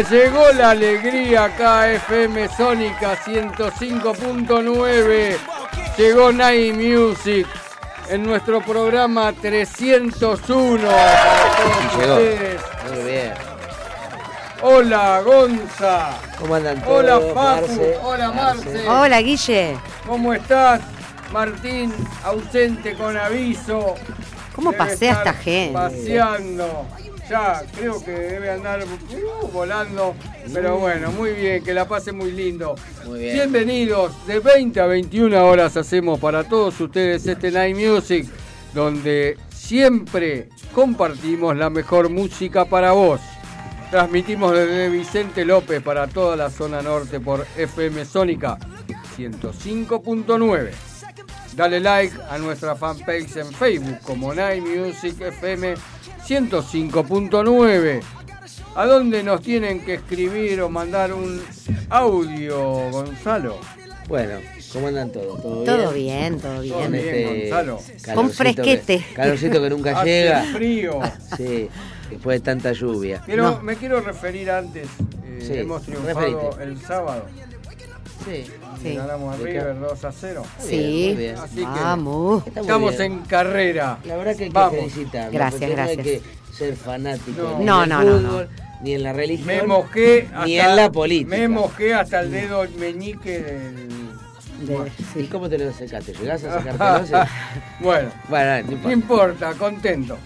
llegó 0.00 0.50
la 0.52 0.70
alegría 0.70 1.44
acá 1.44 1.88
FM 1.90 2.48
Sónica 2.56 3.16
105.9, 3.24 5.36
llegó 5.96 6.32
Night 6.32 6.74
Music 6.74 7.46
en 8.08 8.22
nuestro 8.24 8.60
programa 8.60 9.32
301 9.32 10.86
para 10.86 11.56
todos 11.56 11.96
Llegó. 11.98 12.14
ustedes. 12.14 12.60
Muy 12.92 13.02
bien. 13.10 13.32
Hola 14.62 15.20
Gonza, 15.22 16.10
¿Cómo 16.38 16.54
andan 16.54 16.80
todos? 16.82 16.98
hola 17.00 17.20
Facu, 17.34 17.34
Marce? 17.34 17.98
hola 18.02 18.30
Marce, 18.32 18.88
Hola, 18.88 19.20
Guille. 19.20 19.76
¿cómo 20.06 20.32
estás? 20.32 20.80
Martín, 21.32 21.92
ausente 22.24 22.94
con 22.94 23.16
aviso. 23.16 23.94
¿Cómo 24.54 24.70
Debe 24.70 24.84
pasea 24.84 25.12
esta 25.14 25.32
gente? 25.34 25.72
Paseando. 25.74 26.86
Ya, 27.28 27.62
creo 27.74 28.04
que 28.04 28.10
debe 28.10 28.50
andar 28.50 28.84
uh, 28.84 29.48
volando. 29.48 30.14
Pero 30.52 30.78
bueno, 30.78 31.10
muy 31.12 31.32
bien, 31.32 31.64
que 31.64 31.72
la 31.72 31.88
pase 31.88 32.12
muy 32.12 32.32
lindo. 32.32 32.74
Muy 33.06 33.20
bien. 33.20 33.34
Bienvenidos. 33.34 34.26
De 34.26 34.40
20 34.40 34.80
a 34.80 34.86
21 34.86 35.46
horas 35.46 35.76
hacemos 35.76 36.20
para 36.20 36.44
todos 36.44 36.78
ustedes 36.80 37.26
este 37.26 37.50
Night 37.50 37.76
Music, 37.76 38.28
donde 38.74 39.38
siempre 39.50 40.50
compartimos 40.74 41.56
la 41.56 41.70
mejor 41.70 42.10
música 42.10 42.66
para 42.66 42.92
vos. 42.92 43.20
Transmitimos 43.90 44.52
desde 44.52 44.90
Vicente 44.90 45.44
López 45.44 45.82
para 45.82 46.06
toda 46.06 46.36
la 46.36 46.50
zona 46.50 46.82
norte 46.82 47.20
por 47.20 47.46
FM 47.56 48.04
Sónica 48.04 48.58
105.9. 49.16 50.93
Dale 51.56 51.78
like 51.80 52.14
a 52.30 52.38
nuestra 52.38 52.74
fanpage 52.74 53.36
en 53.36 53.52
Facebook 53.52 53.98
como 54.02 54.34
Night 54.34 54.62
Music 54.64 55.20
FM 55.20 55.74
105.9. 56.26 58.00
¿A 58.74 58.86
dónde 58.86 59.22
nos 59.22 59.40
tienen 59.40 59.84
que 59.84 59.94
escribir 59.94 60.60
o 60.62 60.68
mandar 60.68 61.12
un 61.12 61.40
audio, 61.90 62.90
Gonzalo? 62.90 63.58
Bueno, 64.08 64.38
¿cómo 64.72 64.88
andan 64.88 65.12
todos? 65.12 65.40
¿Todo, 65.40 65.62
Todo 65.64 65.92
bien, 65.92 66.40
todo 66.40 66.54
Todo 66.54 66.60
bien. 66.60 66.92
bien, 66.92 67.40
Gonzalo. 67.42 67.78
Con 68.14 68.30
fresquete. 68.30 68.98
que- 69.08 69.14
calorcito 69.14 69.62
que 69.62 69.70
nunca 69.70 69.90
Hace 70.00 70.06
llega. 70.22 70.42
frío. 70.52 70.98
Sí, 71.36 71.68
después 72.10 72.40
de 72.40 72.44
tanta 72.44 72.72
lluvia. 72.72 73.22
Quiero, 73.24 73.44
No. 73.44 73.62
Me 73.62 73.76
quiero 73.76 74.00
referir 74.00 74.50
antes. 74.50 74.88
eh, 75.24 75.38
Sí, 75.40 75.54
hemos 75.58 75.82
triunfado 75.82 76.20
referite. 76.50 76.62
el 76.64 76.80
sábado. 76.82 77.26
Sí. 78.24 78.44
Sí. 78.82 78.94
Ganamos 78.94 79.34
a. 79.34 79.38
River 79.38 79.80
2 79.80 80.04
a 80.04 80.12
0. 80.12 80.42
bien, 80.42 80.68
muy 80.68 80.68
Sí, 80.70 81.14
bien. 81.16 81.36
Así 81.36 81.56
que- 81.56 81.62
vamos. 81.64 82.46
Muy 82.46 82.52
Estamos 82.60 82.96
bien. 82.98 83.12
en 83.12 83.18
carrera. 83.20 83.98
La 84.04 84.16
verdad 84.16 84.36
que 84.36 84.44
hay 84.44 84.48
que 84.50 84.54
Vamos. 84.54 84.76
Gracias, 85.32 85.70
gracias. 85.70 85.96
No 85.96 86.02
hay 86.02 86.20
que 86.20 86.22
ser 86.56 86.76
fanático 86.76 87.42
No. 87.42 87.58
ni 87.58 87.64
No, 87.64 87.82
en 87.84 87.88
no, 87.90 88.00
el 88.02 88.06
no, 88.22 88.28
fútbol, 88.28 88.48
ni 88.82 88.94
en 88.94 89.02
la 89.02 89.12
religión. 89.12 89.46
Me 89.46 89.62
mojé 89.62 90.22
hasta, 90.32 90.44
Ni 90.46 90.58
en 90.60 90.76
la 90.76 90.92
política. 90.92 91.36
Me 91.36 91.48
mojé 91.48 91.94
hasta 91.94 92.20
el 92.20 92.30
dedo 92.30 92.64
meñique 92.78 93.40
del. 93.40 93.88
De- 94.66 94.92
¿Y 95.16 95.22
sí. 95.22 95.28
cómo 95.30 95.48
te 95.48 95.58
lo 95.58 95.72
secaste? 95.72 96.12
¿Llegás 96.14 96.44
a 96.44 96.62
sacártelo? 96.62 97.24
Bueno, 97.80 98.08
Bueno, 98.28 98.62
no 98.62 98.68
no 98.68 98.72
importa. 98.72 98.92
importa, 98.92 99.52
contento. 99.54 100.16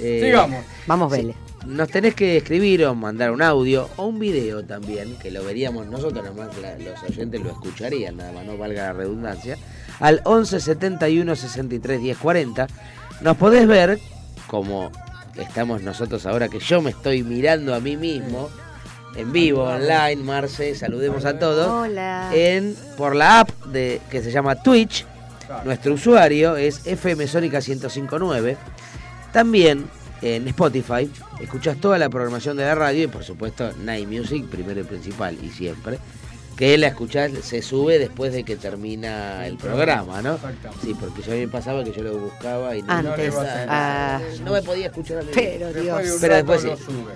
Eh, 0.00 0.20
Sigamos. 0.24 0.64
Vamos, 0.86 1.12
Sí. 1.14 1.32
Nos 1.66 1.88
tenés 1.90 2.14
que 2.14 2.36
escribir 2.38 2.84
o 2.86 2.94
mandar 2.94 3.30
un 3.30 3.42
audio 3.42 3.88
o 3.96 4.06
un 4.06 4.18
video 4.18 4.64
también, 4.64 5.16
que 5.18 5.30
lo 5.30 5.44
veríamos 5.44 5.86
nosotros, 5.86 6.24
nomás 6.24 6.48
la- 6.58 6.78
los 6.78 7.02
oyentes 7.02 7.40
lo 7.42 7.50
escucharían, 7.50 8.16
nada 8.16 8.32
más, 8.32 8.46
no 8.46 8.56
valga 8.56 8.84
la 8.84 8.92
redundancia, 8.94 9.58
al 10.00 10.22
11 10.24 10.58
71 10.60 11.36
63 11.36 12.00
10 12.00 12.16
40. 12.18 12.66
Nos 13.20 13.36
podés 13.36 13.66
ver, 13.66 13.98
como 14.46 14.90
estamos 15.36 15.82
nosotros 15.82 16.24
ahora, 16.24 16.48
que 16.48 16.60
yo 16.60 16.80
me 16.80 16.90
estoy 16.90 17.22
mirando 17.22 17.74
a 17.74 17.80
mí 17.80 17.96
mismo, 17.96 18.48
en 19.14 19.30
vivo, 19.32 19.64
online, 19.64 20.16
Marce, 20.22 20.74
saludemos 20.74 21.24
a 21.26 21.38
todos, 21.38 21.66
Hola. 21.68 22.30
en, 22.32 22.74
por 22.96 23.14
la 23.14 23.40
app 23.40 23.50
de, 23.66 24.00
que 24.10 24.22
se 24.22 24.30
llama 24.30 24.54
Twitch. 24.62 25.04
Nuestro 25.64 25.94
usuario 25.94 26.56
es 26.56 26.86
FM 26.86 27.26
Sónica 27.26 27.58
1059. 27.58 28.56
También 29.32 29.86
en 30.22 30.48
Spotify 30.48 31.10
escuchas 31.40 31.78
toda 31.78 31.98
la 31.98 32.08
programación 32.08 32.56
de 32.56 32.64
la 32.64 32.74
radio 32.74 33.04
y 33.04 33.06
por 33.06 33.24
supuesto 33.24 33.72
Night 33.78 34.08
Music, 34.08 34.46
primero 34.46 34.80
y 34.80 34.84
principal 34.84 35.36
y 35.42 35.48
siempre. 35.50 35.98
Que 36.56 36.76
la 36.76 36.88
escuchás, 36.88 37.32
se 37.42 37.62
sube 37.62 37.98
después 37.98 38.34
de 38.34 38.44
que 38.44 38.54
termina 38.54 39.46
el 39.46 39.56
programa, 39.56 40.20
¿no? 40.20 40.34
Exactamente. 40.34 40.86
Sí, 40.86 40.94
porque 41.00 41.22
yo 41.22 41.32
a 41.32 41.34
mí 41.34 41.40
me 41.40 41.48
pasaba 41.48 41.82
que 41.82 41.92
yo 41.92 42.02
lo 42.02 42.18
buscaba 42.18 42.76
y 42.76 42.82
no, 42.82 42.92
Antes, 42.92 43.34
ah, 43.38 44.20
no 44.44 44.52
me 44.52 44.60
podía 44.60 44.86
escuchar 44.88 45.24
pero 45.34 45.72
Dios. 45.72 46.18
Pero 46.20 46.34
después 46.34 46.64
lo 46.64 46.76
sí. 46.76 46.82
sube. 46.84 47.12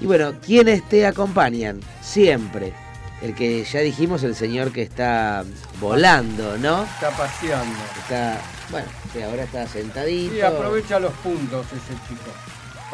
Y 0.00 0.06
bueno, 0.06 0.32
¿quiénes 0.44 0.88
te 0.88 1.06
acompañan? 1.06 1.80
Siempre. 2.00 2.72
El 3.22 3.34
que 3.36 3.62
ya 3.64 3.80
dijimos, 3.80 4.22
el 4.24 4.34
señor 4.34 4.72
que 4.72 4.82
está 4.82 5.44
volando, 5.80 6.58
¿no? 6.58 6.82
Está 6.82 7.10
paseando. 7.10 7.78
Está, 8.00 8.40
bueno, 8.70 8.88
sí, 9.12 9.22
ahora 9.22 9.44
está 9.44 9.66
sentadito. 9.68 10.34
Sí, 10.34 10.40
aprovecha 10.40 10.98
los 10.98 11.12
puntos 11.14 11.66
ese 11.66 11.94
chico. 12.08 12.30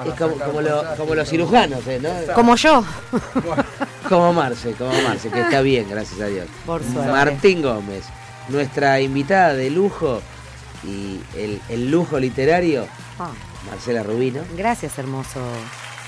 Es 0.06 0.14
como, 0.14 0.34
como, 0.36 0.60
lo- 0.60 0.84
como 0.96 1.14
y 1.14 1.16
los 1.16 1.28
cirujanos, 1.28 1.84
¿eh? 1.88 1.98
¿no? 2.00 2.08
Exacto. 2.10 2.34
Como 2.34 2.54
yo. 2.56 2.84
Como 4.08 4.32
Marce, 4.32 4.72
como 4.72 4.92
Marce, 5.02 5.28
que 5.30 5.40
está 5.40 5.60
bien, 5.60 5.88
gracias 5.90 6.20
a 6.20 6.26
Dios. 6.26 6.46
Por 6.64 6.82
suerte. 6.84 7.10
Martín 7.10 7.62
Gómez, 7.62 8.04
nuestra 8.48 9.00
invitada 9.00 9.54
de 9.54 9.70
lujo 9.70 10.20
y 10.84 11.20
el, 11.36 11.60
el 11.68 11.90
lujo 11.90 12.18
literario, 12.20 12.86
Ah, 13.18 13.30
Marcela 13.68 14.02
Rubino. 14.04 14.42
gracias, 14.56 14.96
hermoso. 14.98 15.40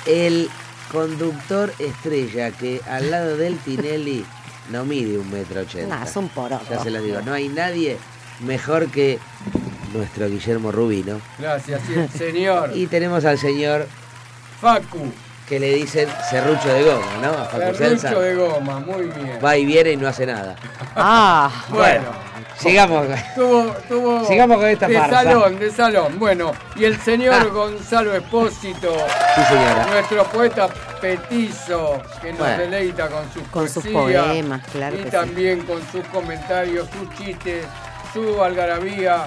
El 0.07 0.49
conductor 0.91 1.73
estrella 1.79 2.51
que 2.51 2.81
al 2.89 3.11
lado 3.11 3.37
del 3.37 3.59
Tinelli 3.59 4.25
no 4.71 4.85
mide 4.85 5.19
un 5.19 5.31
metro 5.31 5.61
ochenta. 5.63 5.97
Nah, 5.97 6.05
es 6.05 6.17
un 6.17 6.29
poroto. 6.29 6.65
Ya 6.71 6.79
se 6.83 6.91
los 6.91 7.03
digo, 7.03 7.21
no 7.23 7.33
hay 7.33 7.49
nadie 7.49 7.97
mejor 8.41 8.89
que 8.91 9.19
nuestro 9.95 10.29
Guillermo 10.29 10.71
Rubino. 10.73 11.21
gracias, 11.39 11.81
señor. 12.17 12.71
Y 12.75 12.87
tenemos 12.87 13.25
al 13.25 13.39
señor 13.39 13.87
Facu, 14.61 15.13
que 15.49 15.59
le 15.59 15.75
dicen 15.75 16.09
serrucho 16.31 16.69
de 16.69 16.85
goma, 16.85 17.07
¿no? 17.23 17.29
A 17.31 17.45
Facu 17.47 17.75
Celsa. 17.75 18.09
Ferrucho 18.11 18.21
de 18.23 18.35
goma, 18.37 18.81
muy 18.81 19.07
bien. 19.07 19.39
Va 19.45 19.57
y 19.57 19.65
viene 19.65 19.93
y 19.93 19.97
no 19.97 20.07
hace 20.09 20.27
nada. 20.27 20.55
Ah, 20.95 21.51
Bueno, 21.71 22.05
Sigamos. 22.61 23.07
tuvo, 23.35 23.73
tuvo 23.89 24.25
Sigamos 24.27 24.59
con 24.59 24.67
esta 24.69 24.87
de 24.87 24.99
farsa. 24.99 25.23
salón, 25.23 25.59
de 25.59 25.71
salón. 25.71 26.19
Bueno, 26.19 26.53
y 26.77 26.85
el 26.85 27.01
señor 27.01 27.51
Gonzalo 27.51 28.15
Espósito, 28.15 28.95
Sí, 29.35 29.43
señora. 29.49 29.87
nuestro 29.91 30.25
poeta 30.25 30.69
petizo, 31.01 32.03
que 32.21 32.31
nos 32.33 32.39
Bueno. 32.41 32.59
deleita 32.59 33.09
con 33.09 33.33
sus 33.33 33.43
Con 33.49 33.69
sus 33.69 33.87
poemas, 33.87 34.67
claro 34.69 34.95
y 34.97 34.99
que 34.99 35.05
sí. 35.05 35.11
también 35.11 35.63
con 35.63 35.81
sus 35.91 36.05
comentarios, 36.09 36.89
sus 36.91 37.09
chistes, 37.17 37.65
su 38.13 38.43
algarabía. 38.43 39.27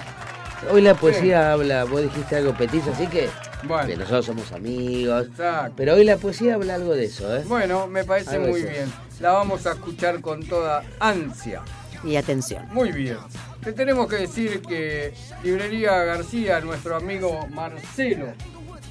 Hoy 0.71 0.81
la 0.81 0.93
poesía 0.93 1.51
habla, 1.53 1.83
vos 1.85 2.01
dijiste 2.03 2.35
algo 2.37 2.53
petizo, 2.53 2.91
así 2.91 3.07
que, 3.07 3.29
Bueno. 3.63 3.87
que 3.87 3.97
nosotros 3.97 4.25
somos 4.27 4.51
amigos. 4.51 5.27
Exacto. 5.27 5.73
Pero 5.75 5.95
hoy 5.95 6.03
la 6.05 6.17
poesía 6.17 6.53
habla 6.55 6.75
algo 6.75 6.93
de 6.93 7.05
eso, 7.05 7.35
¿eh? 7.35 7.43
Bueno, 7.47 7.87
me 7.87 8.03
parece 8.03 8.35
Algo 8.35 8.47
muy 8.49 8.61
bien. 8.61 8.91
La 9.19 9.31
vamos 9.31 9.65
a 9.65 9.71
escuchar 9.71 10.21
con 10.21 10.43
toda 10.43 10.83
ansia. 10.99 11.61
Y 12.03 12.15
atención. 12.15 12.67
Muy 12.71 12.91
bien. 12.91 13.17
Te 13.63 13.73
tenemos 13.73 14.07
que 14.07 14.17
decir 14.17 14.61
que 14.61 15.13
Librería 15.43 16.03
García, 16.03 16.59
nuestro 16.59 16.95
amigo 16.95 17.47
Marcelo 17.47 18.27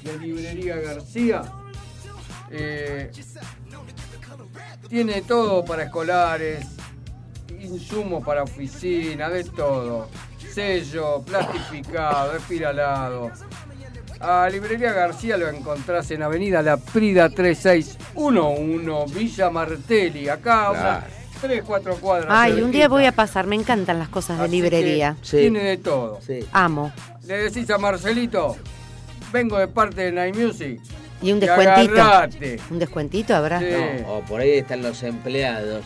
de 0.03 0.17
Librería 0.19 0.77
García, 0.77 1.43
eh, 2.49 3.11
tiene 4.89 5.21
todo 5.21 5.63
para 5.63 5.83
escolares, 5.83 6.65
insumos 7.59 8.23
para 8.25 8.43
oficina, 8.43 9.29
de 9.29 9.43
todo. 9.43 10.09
Sello, 10.53 11.21
plastificado, 11.23 12.35
espiralado. 12.35 13.31
A 14.19 14.47
Librería 14.49 14.91
García 14.93 15.35
lo 15.37 15.49
encontrás 15.49 16.09
en 16.11 16.21
Avenida 16.23 16.61
La 16.61 16.77
Prida 16.77 17.29
3611, 17.29 19.13
Villa 19.17 19.49
Martelli. 19.49 20.29
Acá, 20.29 20.69
Claro. 20.71 21.22
3, 21.43 21.61
4 21.65 21.95
cuadras. 21.97 22.27
Ay, 22.31 22.61
un 22.61 22.71
día 22.71 22.87
voy 22.87 23.05
a 23.05 23.11
pasar, 23.11 23.47
me 23.47 23.55
encantan 23.55 23.99
las 23.99 24.07
cosas 24.07 24.37
de 24.39 24.45
Así 24.45 24.51
librería. 24.55 25.17
que 25.21 25.27
Sí. 25.27 25.37
Tiene 25.37 25.59
de 25.63 25.77
todo. 25.77 26.19
Sí. 26.25 26.39
Amo. 26.53 26.91
Le 27.27 27.37
decís 27.49 27.69
a 27.69 27.77
Marcelito, 27.77 28.55
vengo 29.33 29.57
de 29.59 29.67
parte 29.67 30.01
de 30.03 30.11
Night 30.13 30.35
Music. 30.37 30.79
Y 31.21 31.31
un 31.33 31.39
descuentito. 31.41 32.01
agarrate. 32.01 32.59
¿Un 32.69 32.79
descuentito 32.79 33.35
habrá? 33.35 33.59
Sí. 33.59 33.65
No, 34.01 34.13
o 34.13 34.21
por 34.21 34.39
ahí 34.41 34.51
están 34.51 34.81
los 34.81 35.03
empleados. 35.03 35.83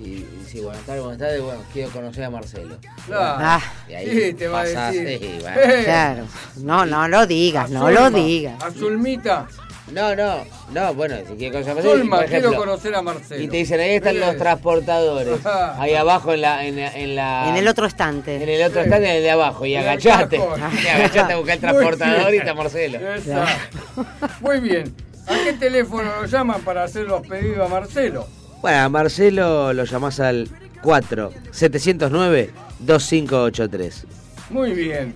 Y, 0.00 0.08
y 0.08 0.44
sí, 0.48 0.60
buenas 0.60 0.82
tardes, 0.84 1.02
buenas 1.02 1.18
tardes. 1.20 1.42
Bueno, 1.42 1.60
quiero 1.72 1.90
conocer 1.90 2.24
a 2.24 2.30
Marcelo. 2.30 2.76
Claro. 3.06 3.36
Ah. 3.40 3.60
Y 3.88 3.94
ahí 3.94 4.10
Sí, 4.28 4.34
te 4.34 4.48
va 4.48 4.60
a 4.60 4.64
pasás, 4.64 4.94
decir. 4.94 5.18
sí, 5.20 5.38
bueno. 5.42 5.60
Eh, 5.60 5.82
Claro. 5.84 6.24
No, 6.62 6.86
no 6.86 7.08
lo 7.08 7.26
digas, 7.26 7.68
no 7.70 7.80
Zulma, 7.86 8.00
lo 8.00 8.10
digas. 8.10 8.62
A 8.62 8.70
Zulmita. 8.70 9.46
No, 9.92 10.14
no, 10.14 10.44
no, 10.72 10.94
bueno, 10.94 11.16
si 11.36 11.46
a 11.46 11.50
Marcelo. 11.50 11.82
Zulma, 11.82 12.16
por 12.16 12.24
ejemplo, 12.26 12.48
quiero 12.50 12.64
conocer 12.64 12.94
a 12.94 13.02
Marcelo. 13.02 13.42
Y 13.42 13.48
te 13.48 13.56
dicen, 13.56 13.80
ahí 13.80 13.94
están 13.94 14.20
los 14.20 14.36
transportadores. 14.36 15.38
Ahí 15.78 15.94
abajo 15.94 16.32
en 16.32 16.40
la. 16.42 16.64
En, 16.64 16.76
la- 16.76 16.92
en 16.96 17.16
la 17.16 17.48
En 17.48 17.56
el 17.56 17.66
otro 17.68 17.84
En 17.84 17.88
estante. 17.88 18.36
el 18.56 18.62
otro 18.70 18.82
stand, 18.82 19.04
en 19.04 19.10
el 19.16 19.22
de 19.22 19.30
abajo. 19.30 19.66
Y 19.66 19.74
En 19.74 19.80
agachate. 19.82 20.36
Y 20.84 20.86
agachate 20.86 21.32
a 21.32 21.36
buscar 21.36 21.54
el 21.56 21.60
transportador 21.60 22.34
y 22.34 22.38
está 22.38 22.54
Marcelo. 22.54 22.98
Exacto. 22.98 24.06
Muy 24.40 24.60
bien. 24.60 24.94
¿A 25.26 25.34
qué 25.44 25.52
teléfono 25.54 26.10
lo 26.20 26.26
llaman 26.26 26.60
para 26.62 26.84
hacer 26.84 27.04
los 27.06 27.26
pedidos 27.26 27.66
a 27.66 27.68
Marcelo? 27.68 28.26
Bueno, 28.60 28.78
a 28.78 28.88
Marcelo 28.88 29.72
lo 29.72 29.84
llamás 29.84 30.20
al 30.20 30.48
4 30.82 31.32
709 31.50 32.50
2583. 32.80 34.06
Muy 34.50 34.72
bien. 34.72 35.14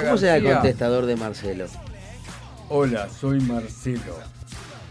¿Cómo 0.00 0.16
será 0.16 0.36
el 0.36 0.44
contestador 0.44 1.06
de 1.06 1.16
Marcelo? 1.16 1.66
Hola, 2.68 3.08
soy 3.08 3.40
Marcelo. 3.40 4.14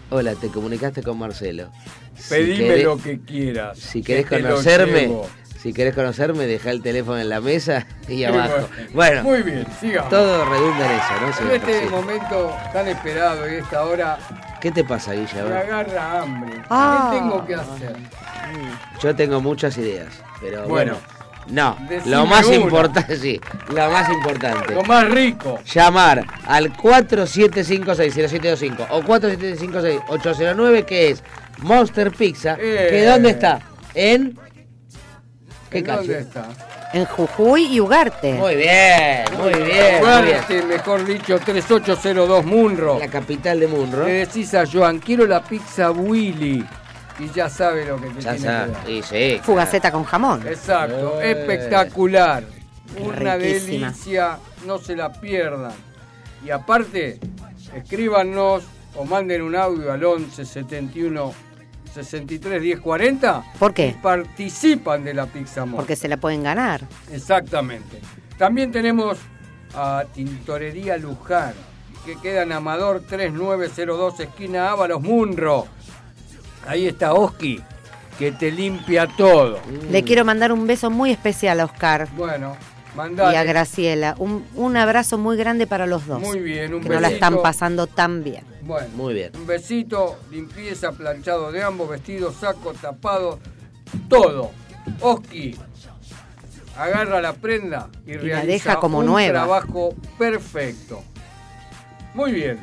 Hola, 0.09 0.35
te 0.35 0.49
comunicaste 0.49 1.01
con 1.03 1.17
Marcelo. 1.17 1.69
Si 2.15 2.29
Pedime 2.29 2.67
querés- 2.67 2.83
lo 2.83 2.97
que 2.97 3.19
quieras. 3.21 3.77
Si 3.79 4.03
querés 4.03 4.25
que 4.27 4.41
conocerme, 4.41 5.11
si 5.59 5.73
querés 5.73 5.95
conocerme, 5.95 6.45
deja 6.47 6.69
el 6.71 6.81
teléfono 6.81 7.17
en 7.19 7.29
la 7.29 7.41
mesa 7.41 7.87
y 8.07 8.23
abajo. 8.23 8.67
Bueno, 8.93 9.23
Muy 9.23 9.41
bien, 9.41 9.65
sigamos. 9.79 10.09
todo 10.09 10.45
redunda 10.45 10.85
en 10.85 10.99
eso, 10.99 11.43
¿no? 11.45 11.49
En 11.49 11.55
este 11.55 11.89
momento 11.89 12.55
tan 12.73 12.87
esperado 12.87 13.49
y 13.51 13.55
esta 13.55 13.83
hora 13.85 14.17
¿Qué 14.59 14.71
te 14.71 14.83
pasa, 14.83 15.13
Guilla? 15.13 15.41
A 15.41 15.45
me 15.45 15.55
agarra 15.55 16.21
hambre. 16.21 16.61
Ah. 16.69 17.09
¿Qué 17.11 17.17
tengo 17.19 17.45
que 17.47 17.55
hacer? 17.55 17.95
Yo 19.01 19.15
tengo 19.15 19.41
muchas 19.41 19.75
ideas, 19.77 20.09
pero 20.39 20.67
Bueno, 20.67 20.93
bueno. 20.93 21.20
No, 21.51 21.75
decime 21.89 22.15
lo 22.15 22.25
más 22.25 22.45
una. 22.47 22.55
importante, 22.55 23.17
sí, 23.17 23.39
lo 23.69 23.91
más 23.91 24.09
importante. 24.09 24.73
Lo 24.73 24.83
más 24.83 25.09
rico. 25.09 25.59
llamar 25.65 26.25
al 26.45 26.71
4756-0725 26.77 28.87
o 28.89 29.01
4756-809 29.01 30.85
que 30.85 31.09
es 31.11 31.21
Monster 31.59 32.11
Pizza, 32.11 32.57
Eh. 32.59 32.87
que 32.89 33.05
¿dónde 33.05 33.29
está? 33.31 33.59
En... 33.93 34.37
¿Qué 35.69 35.79
¿En 35.79 35.85
¿Dónde 35.85 36.07
calle? 36.07 36.19
está? 36.19 36.45
En 36.93 37.05
Jujuy 37.05 37.67
y 37.75 37.79
Ugarte. 37.79 38.33
Muy 38.33 38.55
bien, 38.55 39.23
muy 39.37 39.53
bien, 39.53 40.03
muy 40.03 40.23
bien. 40.25 40.67
Mejor 40.67 41.05
dicho, 41.05 41.39
3802 41.39 42.43
Munro. 42.45 42.99
La 42.99 43.07
capital 43.07 43.61
de 43.61 43.67
Munro. 43.67 44.05
Le 44.05 44.11
decís 44.25 44.53
a 44.53 44.65
Joan, 44.65 44.99
quiero 44.99 45.25
la 45.25 45.41
pizza 45.41 45.89
Willy. 45.91 46.65
Y 47.21 47.29
ya 47.31 47.49
sabe 47.49 47.85
lo 47.85 47.97
que 48.01 48.07
te 48.09 48.21
Ya 48.21 48.31
tiene 48.35 48.45
sabe, 48.47 48.71
que 48.71 48.77
dar. 48.79 48.89
y 48.89 49.03
sí. 49.03 49.39
Fugaceta 49.43 49.91
con 49.91 50.03
jamón. 50.03 50.45
Exacto, 50.47 51.21
Eh. 51.21 51.31
espectacular. 51.31 52.43
Una 52.99 53.35
Riquísima. 53.37 53.87
delicia, 53.91 54.37
no 54.65 54.77
se 54.79 54.95
la 54.95 55.13
pierdan. 55.13 55.71
Y 56.43 56.49
aparte, 56.49 57.19
escríbanos 57.75 58.63
o 58.95 59.05
manden 59.05 59.41
un 59.43 59.55
audio 59.55 59.91
al 59.93 60.03
11 60.03 60.43
71 60.45 61.33
63 61.93 62.61
10 62.61 62.79
40. 62.79 63.43
¿Por 63.59 63.73
qué? 63.73 63.87
Y 63.89 63.93
participan 63.93 65.03
de 65.03 65.13
la 65.13 65.25
Pizza 65.25 65.61
Monster. 65.61 65.77
Porque 65.77 65.95
se 65.95 66.07
la 66.07 66.17
pueden 66.17 66.43
ganar. 66.43 66.81
Exactamente. 67.11 67.99
También 68.37 68.71
tenemos 68.71 69.17
a 69.75 70.03
Tintorería 70.13 70.97
Luján, 70.97 71.53
que 72.05 72.17
queda 72.19 72.43
en 72.43 72.51
Amador 72.51 73.03
3902, 73.07 74.19
esquina 74.21 74.71
Ábalos 74.71 75.01
Munro. 75.01 75.67
Ahí 76.67 76.87
está 76.87 77.13
Oski, 77.13 77.61
que 78.17 78.31
te 78.31 78.51
limpia 78.51 79.07
todo. 79.07 79.59
Le 79.89 80.03
quiero 80.03 80.25
mandar 80.25 80.51
un 80.51 80.67
beso 80.67 80.89
muy 80.89 81.11
especial 81.11 81.59
a 81.59 81.65
Oscar 81.65 82.07
Bueno, 82.15 82.55
y 82.55 82.91
a 82.91 82.95
mandale. 82.95 83.43
Graciela. 83.45 84.15
Un, 84.19 84.45
un 84.55 84.77
abrazo 84.77 85.17
muy 85.17 85.37
grande 85.37 85.67
para 85.67 85.85
los 85.85 86.05
dos. 86.05 86.21
Muy 86.21 86.39
bien, 86.39 86.73
un 86.73 86.81
Que 86.81 86.89
no 86.89 86.99
la 86.99 87.09
están 87.09 87.41
pasando 87.41 87.87
tan 87.87 88.23
bien. 88.23 88.43
Bueno, 88.61 88.87
Muy 88.95 89.13
bien. 89.13 89.31
un 89.35 89.47
besito, 89.47 90.19
limpieza, 90.29 90.91
planchado 90.91 91.51
de 91.51 91.63
ambos, 91.63 91.89
vestido, 91.89 92.31
saco, 92.31 92.73
tapado, 92.73 93.39
todo. 94.07 94.51
Oski 94.99 95.57
agarra 96.77 97.21
la 97.21 97.33
prenda 97.33 97.89
y, 98.05 98.13
la 98.13 98.21
realiza 98.21 98.45
deja 98.45 98.75
como 98.79 98.99
un 98.99 99.05
nueva. 99.05 99.39
trabajo 99.39 99.93
perfecto. 100.17 101.03
Muy 102.13 102.31
bien. 102.31 102.59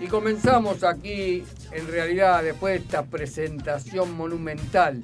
Y 0.00 0.06
comenzamos 0.06 0.82
aquí, 0.82 1.44
en 1.72 1.86
realidad, 1.86 2.42
después 2.42 2.72
de 2.72 2.86
esta 2.86 3.02
presentación 3.02 4.16
monumental. 4.16 5.02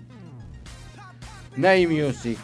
Night 1.54 1.88
Music. 1.88 2.38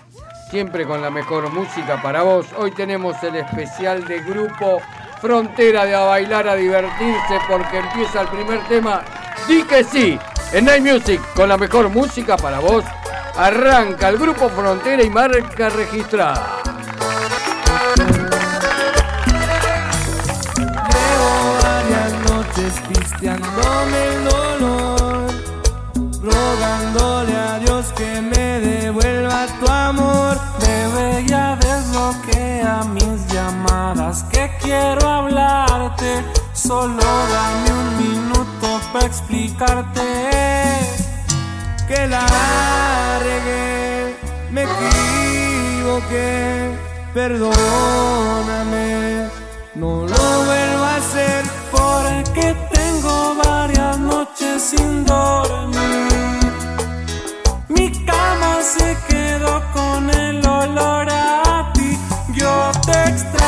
Siempre 0.50 0.87
con 0.87 1.00
la 1.00 1.10
mejor 1.10 1.50
música 1.50 2.02
para 2.02 2.22
vos. 2.22 2.46
Hoy 2.58 2.70
tenemos 2.72 3.16
el 3.22 3.37
especial 3.37 4.06
de 4.06 4.20
grupo 4.20 4.82
Frontera 5.22 5.87
de 5.87 5.94
a 5.94 6.00
bailar, 6.00 6.46
a 6.46 6.54
divertirse, 6.54 7.38
porque 7.49 7.78
empieza 7.78 8.20
el 8.20 8.28
primer 8.28 8.60
tema. 8.69 9.02
Di 9.48 9.62
que 9.62 9.82
sí. 9.82 10.19
En 10.52 10.66
Night 10.66 10.82
Music, 10.82 11.20
con 11.34 11.48
la 11.48 11.56
mejor 11.56 11.88
música 11.88 12.37
para 12.37 12.58
vos. 12.58 12.84
Arranca 13.34 14.10
el 14.10 14.19
grupo 14.19 14.50
Frontera 14.50 15.02
y 15.02 15.08
marca 15.08 15.70
registrada. 15.70 16.62
Pisteándome 23.22 23.98
el 24.08 24.24
dolor, 24.24 25.30
rogándole 26.22 27.36
a 27.36 27.58
Dios 27.60 27.92
que 27.96 28.20
me 28.20 28.60
devuelva 28.60 29.46
tu 29.60 29.69
amor. 29.70 30.36
Bebé, 30.58 31.24
ya 31.26 31.56
desbloquea 31.56 32.82
mis 32.92 33.26
llamadas, 33.32 34.24
que 34.24 34.50
quiero 34.60 35.08
hablarte. 35.08 36.24
Solo 36.52 36.96
dame 36.98 37.72
un 37.72 37.96
minuto 37.98 38.80
para 38.92 39.06
explicarte 39.06 40.00
que 41.86 42.06
la 42.08 42.26
regué, 43.20 44.17
me 44.50 44.62
equivoqué, 44.62 46.24
perdóname, 47.14 47.52
no 49.76 50.06
lo 50.06 50.44
vuelvo 50.44 50.84
a 50.84 50.96
hacer 50.96 51.44
porque 51.70 52.55
varias 53.44 53.98
noches 53.98 54.62
sin 54.62 55.04
dormir. 55.04 56.12
Mi 57.69 57.90
cama 58.04 58.60
se 58.62 58.96
quedó 59.08 59.62
con 59.72 60.10
el 60.10 60.46
olor 60.46 61.08
a 61.10 61.72
ti, 61.74 61.98
yo 62.34 62.70
te 62.86 62.98
extraño, 63.10 63.42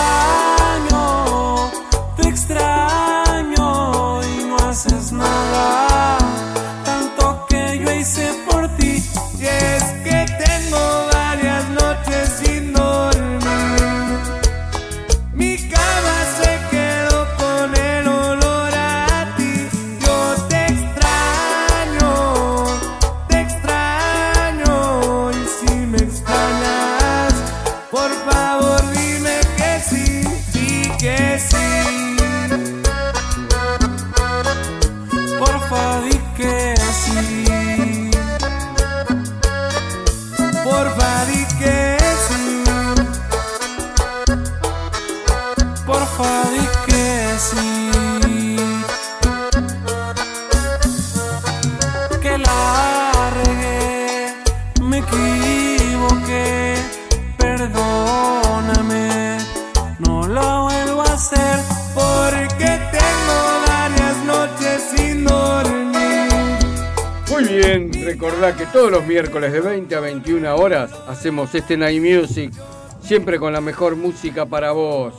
miércoles 69.15 69.53
de 69.53 69.61
20 69.61 69.95
a 69.95 70.01
21 70.01 70.57
horas 70.57 70.91
hacemos 71.07 71.55
este 71.55 71.77
Night 71.77 72.03
Music, 72.03 72.53
siempre 73.01 73.39
con 73.39 73.53
la 73.53 73.61
mejor 73.61 73.95
música 73.95 74.45
para 74.45 74.73
vos, 74.73 75.15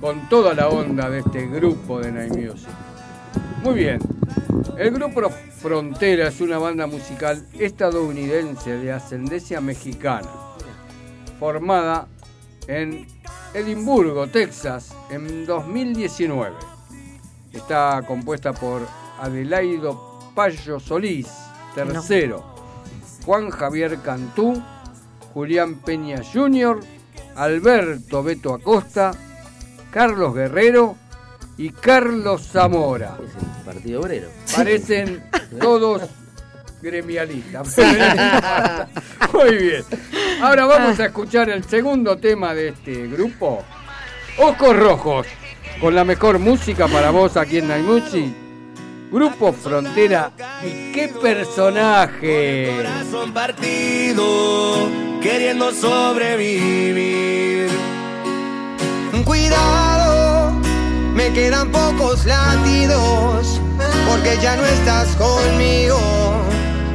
con 0.00 0.28
toda 0.28 0.52
la 0.52 0.68
onda 0.68 1.08
de 1.08 1.20
este 1.20 1.46
grupo 1.46 2.00
de 2.00 2.10
Night 2.10 2.32
Music. 2.32 2.68
Muy 3.62 3.74
bien, 3.74 4.00
el 4.76 4.90
grupo 4.90 5.30
Frontera 5.30 6.26
es 6.26 6.40
una 6.40 6.58
banda 6.58 6.88
musical 6.88 7.46
estadounidense 7.56 8.76
de 8.78 8.90
ascendencia 8.90 9.60
mexicana, 9.60 10.28
formada 11.38 12.08
en 12.66 13.06
Edimburgo, 13.54 14.26
Texas, 14.26 14.92
en 15.08 15.46
2019. 15.46 16.56
Está 17.52 18.02
compuesta 18.04 18.52
por 18.52 18.82
Adelaido 19.20 20.18
Payo 20.34 20.80
Solís, 20.80 21.28
tercero, 21.76 22.57
Juan 23.28 23.50
Javier 23.50 23.98
Cantú, 23.98 24.62
Julián 25.34 25.74
Peña 25.82 26.22
Jr., 26.32 26.80
Alberto 27.36 28.22
Beto 28.22 28.54
Acosta, 28.54 29.10
Carlos 29.90 30.34
Guerrero 30.34 30.96
y 31.58 31.68
Carlos 31.68 32.48
Zamora. 32.50 33.18
Es 33.22 33.34
el 33.34 33.64
Partido 33.66 34.00
Obrero. 34.00 34.28
Parecen 34.56 35.22
todos 35.60 36.08
gremialistas. 36.80 37.76
Muy 39.34 39.56
bien. 39.56 39.84
Ahora 40.40 40.64
vamos 40.64 40.98
a 40.98 41.04
escuchar 41.04 41.50
el 41.50 41.64
segundo 41.64 42.16
tema 42.16 42.54
de 42.54 42.68
este 42.68 43.08
grupo. 43.08 43.62
Ojos 44.38 44.74
Rojos, 44.74 45.26
con 45.82 45.94
la 45.94 46.04
mejor 46.06 46.38
música 46.38 46.88
para 46.88 47.10
vos 47.10 47.36
aquí 47.36 47.58
en 47.58 47.68
Naimuchi. 47.68 48.47
Grupo 49.10 49.52
Frontera 49.52 50.30
y 50.62 50.92
qué 50.92 51.08
personaje. 51.08 52.74
Corazón 52.76 53.32
partido, 53.32 54.88
queriendo 55.22 55.72
sobrevivir. 55.72 57.68
Cuidado, 59.24 60.52
me 61.14 61.32
quedan 61.32 61.70
pocos 61.70 62.24
latidos, 62.24 63.60
porque 64.08 64.38
ya 64.42 64.56
no 64.56 64.64
estás 64.64 65.08
conmigo. 65.16 65.98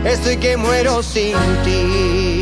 Estoy 0.04 0.38
que 0.38 0.58
muero 0.58 1.04
sin 1.04 1.36
ti. 1.64 2.33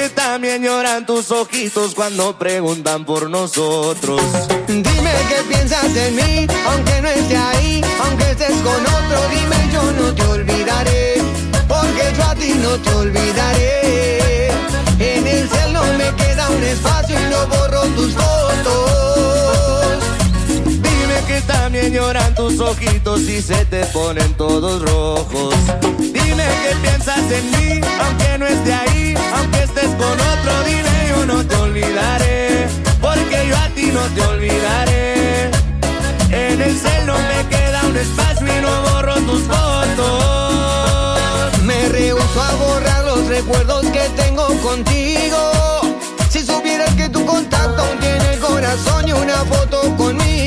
Que 0.00 0.08
también 0.08 0.62
lloran 0.62 1.04
tus 1.04 1.30
ojitos 1.30 1.94
cuando 1.94 2.38
preguntan 2.38 3.04
por 3.04 3.28
nosotros. 3.28 4.22
Dime 4.66 5.12
que 5.28 5.42
piensas 5.46 5.94
en 5.94 6.16
mí, 6.16 6.46
aunque 6.66 7.02
no 7.02 7.08
esté 7.08 7.36
ahí, 7.36 7.82
aunque 8.02 8.30
estés 8.30 8.56
con 8.62 8.80
otro, 8.80 9.28
dime 9.28 9.56
yo 9.70 9.92
no 9.92 10.14
te 10.14 10.22
olvidaré, 10.22 11.16
porque 11.68 12.14
yo 12.16 12.24
a 12.24 12.34
ti 12.34 12.54
no 12.62 12.78
te 12.78 12.94
olvidaré. 12.94 14.48
En 15.00 15.26
el 15.26 15.46
cel 15.50 15.70
no 15.74 15.82
me 15.98 16.16
queda 16.16 16.48
un 16.48 16.62
espacio 16.62 17.20
y 17.20 17.30
no 17.30 17.46
borro 17.48 17.82
tus 17.94 18.14
fotos. 18.14 18.39
También 21.70 21.92
lloran 21.92 22.34
tus 22.34 22.58
ojitos 22.58 23.20
y 23.20 23.40
se 23.40 23.64
te 23.66 23.84
ponen 23.86 24.34
todos 24.34 24.82
rojos. 24.82 25.54
Dime 26.00 26.44
que 26.64 26.74
piensas 26.82 27.20
en 27.30 27.48
mí, 27.52 27.80
aunque 28.00 28.38
no 28.38 28.46
esté 28.48 28.72
ahí, 28.72 29.14
aunque 29.36 29.62
estés 29.62 29.86
con 29.90 30.20
otro, 30.20 30.64
dime 30.66 31.10
yo 31.10 31.26
no 31.26 31.46
te 31.46 31.54
olvidaré, 31.54 32.66
porque 33.00 33.46
yo 33.48 33.56
a 33.56 33.68
ti 33.68 33.86
no 33.86 34.00
te 34.00 34.20
olvidaré. 34.20 35.52
En 36.32 36.60
el 36.60 36.76
cel 36.76 37.06
me 37.06 37.48
queda 37.48 37.82
un 37.86 37.96
espacio 37.96 38.48
y 38.48 38.62
no 38.62 38.82
borro 38.90 39.14
tus 39.20 39.42
fotos. 39.42 40.02
Me 41.62 41.88
rehuso 41.88 42.42
a 42.42 42.52
borrar 42.56 43.04
los 43.04 43.28
recuerdos 43.28 43.86
que 43.92 44.08
tengo 44.16 44.48
contigo. 44.60 45.52
Si 46.30 46.44
supieras 46.44 46.92
que 46.96 47.08
tu 47.08 47.24
contacto 47.24 47.84
tiene 48.00 48.32
el 48.34 48.40
corazón 48.40 49.06
y 49.06 49.12
una 49.12 49.44
foto 49.44 49.96
conmigo. 49.96 50.40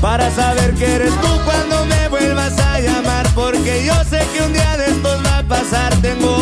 Para 0.00 0.30
saber 0.30 0.74
que 0.74 0.94
eres 0.94 1.12
tú 1.20 1.28
cuando 1.44 1.84
me 1.86 2.08
vuelvas 2.08 2.56
a 2.60 2.78
llamar 2.78 3.26
Porque 3.34 3.84
yo 3.84 3.94
sé 4.04 4.20
que 4.32 4.42
un 4.42 4.52
día 4.52 4.76
de 4.76 4.86
estos 4.92 5.24
va 5.26 5.38
a 5.38 5.42
pasar 5.42 5.94
Tengo 6.00 6.36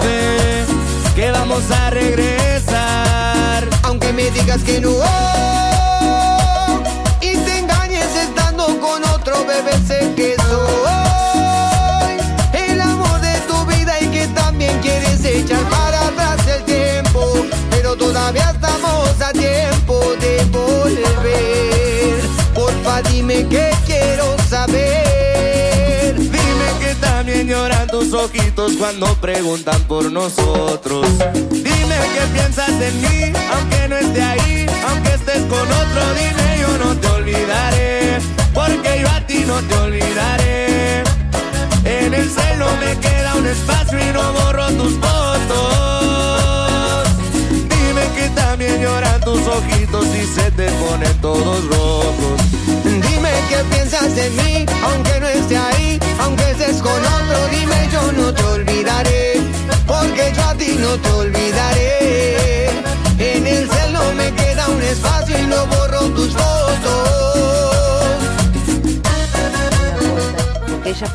fe 0.00 0.64
que 1.14 1.30
vamos 1.30 1.70
a 1.70 1.90
regresar 1.90 3.68
Aunque 3.82 4.12
me 4.14 4.30
digas 4.30 4.62
que 4.62 4.80
no 4.80 4.90
y 7.20 7.36
te 7.36 7.58
engañes 7.58 8.16
estando 8.16 8.66
con 8.80 9.04
otro 9.04 9.44
bebé, 9.46 9.72
sé 9.86 10.12
que 10.16 10.34
soy 10.48 12.16
el 12.52 12.80
amor 12.80 13.20
de 13.20 13.34
tu 13.46 13.64
vida 13.66 14.00
y 14.00 14.08
que 14.08 14.26
también 14.28 14.76
quieres 14.80 15.24
echar 15.24 15.62
para 15.70 16.08
atrás 16.08 16.44
el 16.48 16.64
tiempo. 16.64 17.46
Pero 17.70 17.94
todavía 17.94 18.50
estamos 18.50 19.08
a 19.20 19.32
tiempo 19.32 20.01
cuando 28.78 29.12
preguntan 29.16 29.82
por 29.88 30.12
nosotros. 30.12 31.04
Dime 31.50 31.96
que 32.14 32.20
piensas 32.32 32.68
en 32.68 33.00
mí, 33.00 33.32
aunque 33.52 33.88
no 33.88 33.96
esté 33.96 34.22
ahí 34.22 34.66
Aunque 34.88 35.14
estés 35.14 35.42
con 35.46 35.58
otro, 35.58 36.14
dime 36.14 36.58
yo 36.60 36.78
no 36.84 36.96
te 37.00 37.08
olvidaré 37.08 38.18
Porque 38.54 39.00
yo 39.00 39.08
a 39.08 39.26
ti 39.26 39.44
no 39.44 39.60
te 39.62 39.74
olvidaré. 39.74 41.02
En 41.84 42.14
el 42.14 42.30
celo 42.30 42.66
me 42.78 42.96
queda 43.00 43.34
un 43.34 43.46
espacio 43.46 43.98
y 43.98 44.12
no 44.12 44.32
borro 44.34 44.68
tus 44.68 44.92
fotos. 45.00 45.58
Dime 47.50 48.06
que 48.14 48.28
también 48.36 48.80
lloran 48.80 49.20
tus 49.22 49.40
ojitos 49.48 50.06
y 50.06 50.24
se 50.26 50.50
te 50.52 50.70
ponen 50.70 51.20
todos 51.20 51.64
rojos 51.64 52.40
Dime 53.22 53.38
que 53.48 53.62
piensas 53.76 54.18
en 54.18 54.34
mí, 54.34 54.66
aunque 54.82 55.20
no 55.20 55.28
esté 55.28 55.56
ahí, 55.56 56.00
aunque 56.18 56.50
estés 56.50 56.82
con 56.82 56.90
otro, 56.90 57.46
dime 57.52 57.88
yo 57.92 58.10
no 58.10 58.34
te 58.34 58.42
olvidaré, 58.42 59.40
porque 59.86 60.32
yo 60.34 60.42
a 60.42 60.54
ti 60.56 60.76
no 60.80 60.98
te 60.98 61.08
olvidaré. 61.08 62.66
En 63.20 63.46
el 63.46 63.70
cel 63.70 63.92
no 63.92 64.12
me 64.14 64.34
queda 64.34 64.66
un 64.66 64.82
espacio 64.82 65.38
y 65.38 65.46
no 65.46 65.64
borro 65.66 66.00
tus 66.16 66.32
fotos. 66.32 66.98
Ella 70.84 71.14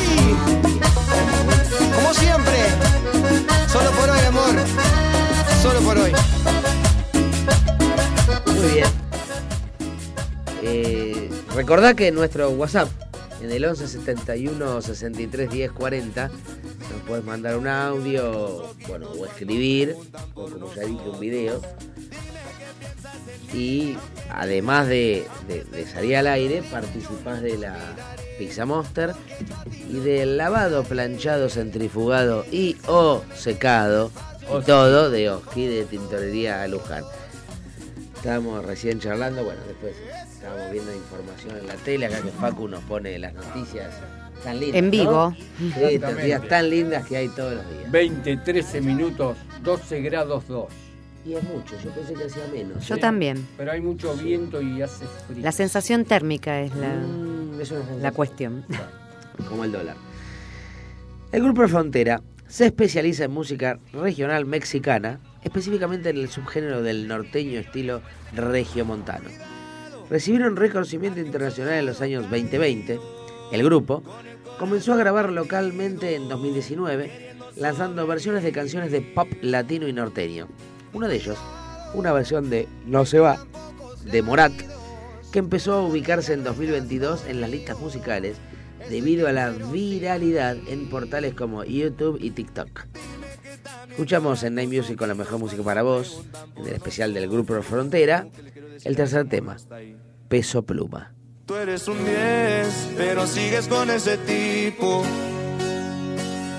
¡Ey! 0.00 0.36
Como 1.94 2.14
siempre, 2.14 2.58
solo 3.70 3.90
por 3.90 4.08
hoy, 4.08 4.20
amor, 4.28 4.54
solo 5.62 5.80
por 5.80 5.98
hoy. 5.98 6.12
Muy 8.46 8.68
bien. 8.70 8.97
Eh, 10.70 11.30
recordá 11.54 11.94
que 11.94 12.08
en 12.08 12.14
nuestro 12.14 12.50
WhatsApp, 12.50 12.88
en 13.42 13.50
el 13.50 13.64
11 13.64 13.88
71 13.88 14.82
63 14.82 15.50
10 15.50 15.72
40, 15.72 16.28
nos 16.28 17.02
puedes 17.06 17.24
mandar 17.24 17.56
un 17.56 17.66
audio, 17.66 18.74
bueno, 18.86 19.08
o 19.10 19.24
escribir, 19.26 19.94
o 20.34 20.48
como 20.48 20.74
ya 20.74 20.82
dije, 20.82 21.08
un 21.08 21.20
video. 21.20 21.60
Y 23.54 23.96
además 24.30 24.88
de, 24.88 25.26
de- 25.48 25.64
de 25.64 25.86
salir 25.86 26.16
al 26.16 26.26
aire, 26.26 26.62
participás 26.70 27.40
de 27.40 27.56
la 27.56 27.76
Pizza 28.38 28.66
Monster 28.66 29.12
y 29.88 29.94
del 30.00 30.36
lavado, 30.36 30.84
planchado, 30.84 31.48
centrifugado 31.48 32.44
y 32.52 32.76
o 32.86 33.22
secado, 33.34 34.10
y 34.60 34.64
todo 34.64 35.10
de 35.10 35.30
Oski 35.30 35.66
de 35.66 35.84
Tintorería 35.86 36.66
Luján. 36.68 37.04
Estábamos 38.18 38.64
recién 38.64 38.98
charlando, 38.98 39.44
bueno, 39.44 39.60
después 39.66 39.94
estábamos 40.32 40.72
viendo 40.72 40.92
información 40.92 41.56
en 41.56 41.66
la 41.68 41.74
tele, 41.76 42.06
acá 42.06 42.20
que 42.20 42.30
Facu 42.30 42.66
nos 42.66 42.82
pone 42.82 43.16
las 43.18 43.32
noticias 43.32 43.94
tan 44.42 44.58
lindas. 44.58 44.76
En 44.76 44.84
¿no? 44.86 44.90
vivo. 44.90 45.34
Sí, 45.58 45.72
estas 45.84 46.12
noticias 46.14 46.48
tan 46.48 46.68
lindas 46.70 47.06
que 47.06 47.16
hay 47.16 47.28
todos 47.28 47.54
los 47.54 47.70
días. 47.70 47.90
20, 47.92 48.36
13 48.38 48.80
minutos, 48.80 49.38
12 49.62 50.00
grados 50.02 50.48
2. 50.48 50.66
Y 51.26 51.34
es 51.34 51.42
mucho, 51.44 51.76
yo 51.82 51.90
pensé 51.90 52.14
que 52.14 52.24
hacía 52.24 52.42
menos. 52.52 52.86
Yo 52.88 52.96
¿eh? 52.96 52.98
también. 52.98 53.46
Pero 53.56 53.70
hay 53.70 53.80
mucho 53.80 54.14
viento 54.16 54.60
y 54.60 54.82
hace 54.82 55.04
frío. 55.28 55.42
La 55.42 55.52
sensación 55.52 56.04
térmica 56.04 56.60
es 56.60 56.74
la, 56.74 56.94
Mm, 56.94 57.60
es 57.60 57.72
la 58.00 58.10
cuestión. 58.10 58.64
como 59.48 59.64
el 59.64 59.70
dólar. 59.70 59.96
El 61.30 61.42
Grupo 61.44 61.68
Frontera 61.68 62.20
se 62.48 62.66
especializa 62.66 63.24
en 63.24 63.30
música 63.30 63.78
regional 63.92 64.44
mexicana, 64.44 65.20
específicamente 65.42 66.10
en 66.10 66.18
el 66.18 66.28
subgénero 66.28 66.82
del 66.82 67.08
norteño 67.08 67.60
estilo 67.60 68.02
regiomontano. 68.34 69.28
Recibieron 70.10 70.56
reconocimiento 70.56 71.20
internacional 71.20 71.74
en 71.74 71.86
los 71.86 72.00
años 72.00 72.22
2020. 72.30 72.98
El 73.52 73.62
grupo 73.62 74.02
comenzó 74.58 74.94
a 74.94 74.96
grabar 74.96 75.30
localmente 75.30 76.14
en 76.14 76.28
2019, 76.28 77.34
lanzando 77.56 78.06
versiones 78.06 78.42
de 78.42 78.52
canciones 78.52 78.90
de 78.90 79.02
pop 79.02 79.28
latino 79.42 79.86
y 79.86 79.92
norteño. 79.92 80.48
Uno 80.92 81.08
de 81.08 81.16
ellos, 81.16 81.38
una 81.94 82.12
versión 82.12 82.50
de 82.50 82.66
No 82.86 83.04
se 83.04 83.18
va, 83.18 83.38
de 84.04 84.22
Morat, 84.22 84.52
que 85.32 85.38
empezó 85.38 85.74
a 85.74 85.82
ubicarse 85.82 86.32
en 86.32 86.44
2022 86.44 87.26
en 87.26 87.40
las 87.40 87.50
listas 87.50 87.78
musicales 87.78 88.36
debido 88.88 89.28
a 89.28 89.32
la 89.32 89.50
viralidad 89.50 90.56
en 90.68 90.88
portales 90.88 91.34
como 91.34 91.64
YouTube 91.64 92.18
y 92.20 92.30
TikTok. 92.30 92.86
Escuchamos 93.90 94.42
en 94.42 94.54
Night 94.54 94.70
Music 94.72 94.96
con 94.96 95.08
la 95.08 95.14
mejor 95.14 95.38
música 95.38 95.62
para 95.62 95.82
vos, 95.82 96.22
en 96.56 96.66
el 96.66 96.74
especial 96.74 97.12
del 97.14 97.28
grupo 97.28 97.60
Frontera, 97.62 98.26
el 98.84 98.96
tercer 98.96 99.28
tema, 99.28 99.56
Peso 100.28 100.62
Pluma. 100.62 101.14
Tú 101.46 101.56
eres 101.56 101.88
un 101.88 101.96
10, 102.04 102.90
pero 102.96 103.26
sigues 103.26 103.66
con 103.68 103.90
ese 103.90 104.18
tipo. 104.18 105.02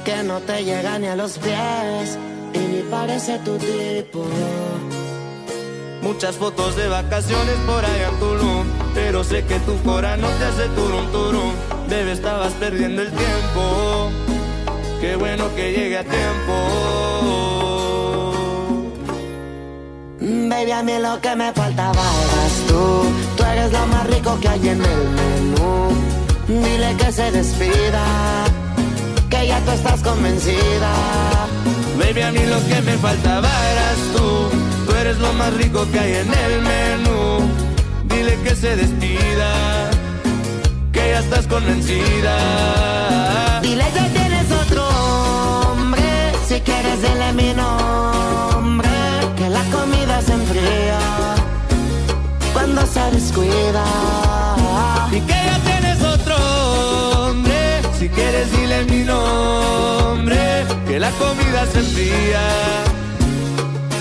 que 0.03 0.23
no 0.23 0.39
te 0.41 0.63
llega 0.63 0.97
ni 0.97 1.07
a 1.07 1.15
los 1.15 1.37
pies 1.37 2.17
y 2.53 2.57
ni 2.59 2.81
parece 2.89 3.37
tu 3.39 3.57
tipo. 3.57 4.25
Muchas 6.01 6.35
fotos 6.37 6.75
de 6.75 6.87
vacaciones 6.87 7.55
por 7.67 7.85
allá 7.85 8.09
en 8.09 8.19
Tulum, 8.19 8.67
pero 8.95 9.23
sé 9.23 9.43
que 9.45 9.59
tu 9.59 9.77
cora 9.83 10.17
no 10.17 10.27
te 10.27 10.45
hace 10.45 10.67
turum 10.69 11.11
turum. 11.11 11.53
Bebé, 11.87 12.13
estabas 12.13 12.53
perdiendo 12.53 13.01
el 13.01 13.09
tiempo. 13.09 14.09
Qué 15.01 15.15
bueno 15.15 15.45
que 15.55 15.71
llegue 15.71 15.97
a 15.97 16.03
tiempo. 16.03 16.53
Baby, 20.19 20.71
a 20.71 20.83
mí 20.83 20.93
lo 21.01 21.21
que 21.21 21.35
me 21.37 21.53
faltaba 21.53 22.01
eras 22.01 22.53
tú. 22.67 23.05
Tú 23.37 23.43
eres 23.43 23.71
lo 23.71 23.87
más 23.87 24.07
rico 24.07 24.37
que 24.41 24.49
hay 24.49 24.67
en 24.67 24.81
el 24.83 25.09
menú. 25.19 25.89
Dile 26.47 26.95
que 26.97 27.11
se 27.13 27.31
despida, 27.31 28.03
que 29.29 29.47
ya 29.47 29.59
tú 29.61 29.71
estás 29.71 30.01
convencida. 30.01 30.91
Baby, 31.97 32.21
a 32.21 32.31
mí 32.31 32.45
lo 32.45 32.59
que 32.67 32.81
me 32.81 32.97
faltaba 32.97 33.49
eras 33.71 33.97
tú. 34.15 34.49
Tú 34.85 34.95
eres 34.97 35.17
lo 35.19 35.31
más 35.33 35.53
rico 35.53 35.87
que 35.93 35.99
hay 35.99 36.13
en 36.15 36.33
el 36.33 36.61
menú. 36.61 37.49
Dile 38.09 38.37
que 38.43 38.53
se 38.53 38.75
despida, 38.75 39.89
que 40.91 41.11
ya 41.11 41.19
estás 41.19 41.47
convencida. 41.47 42.98
Si 46.69 46.75
quieres 46.75 47.01
dile 47.01 47.33
mi 47.33 47.53
nombre, 47.53 48.89
que 49.35 49.49
la 49.49 49.63
comida 49.71 50.21
se 50.21 50.33
enfría 50.33 50.99
cuando 52.53 52.85
se 52.85 52.99
descuida. 53.11 53.83
Y 55.11 55.19
que 55.21 55.33
ya 55.33 55.59
tienes 55.63 56.03
otro 56.03 56.35
hombre. 57.29 57.81
Si 57.97 58.07
quieres, 58.09 58.51
dile 58.51 58.85
mi 58.85 59.03
nombre. 59.03 60.65
Que 60.87 60.99
la 60.99 61.09
comida 61.11 61.65
se 61.71 61.79
enfría 61.79 62.41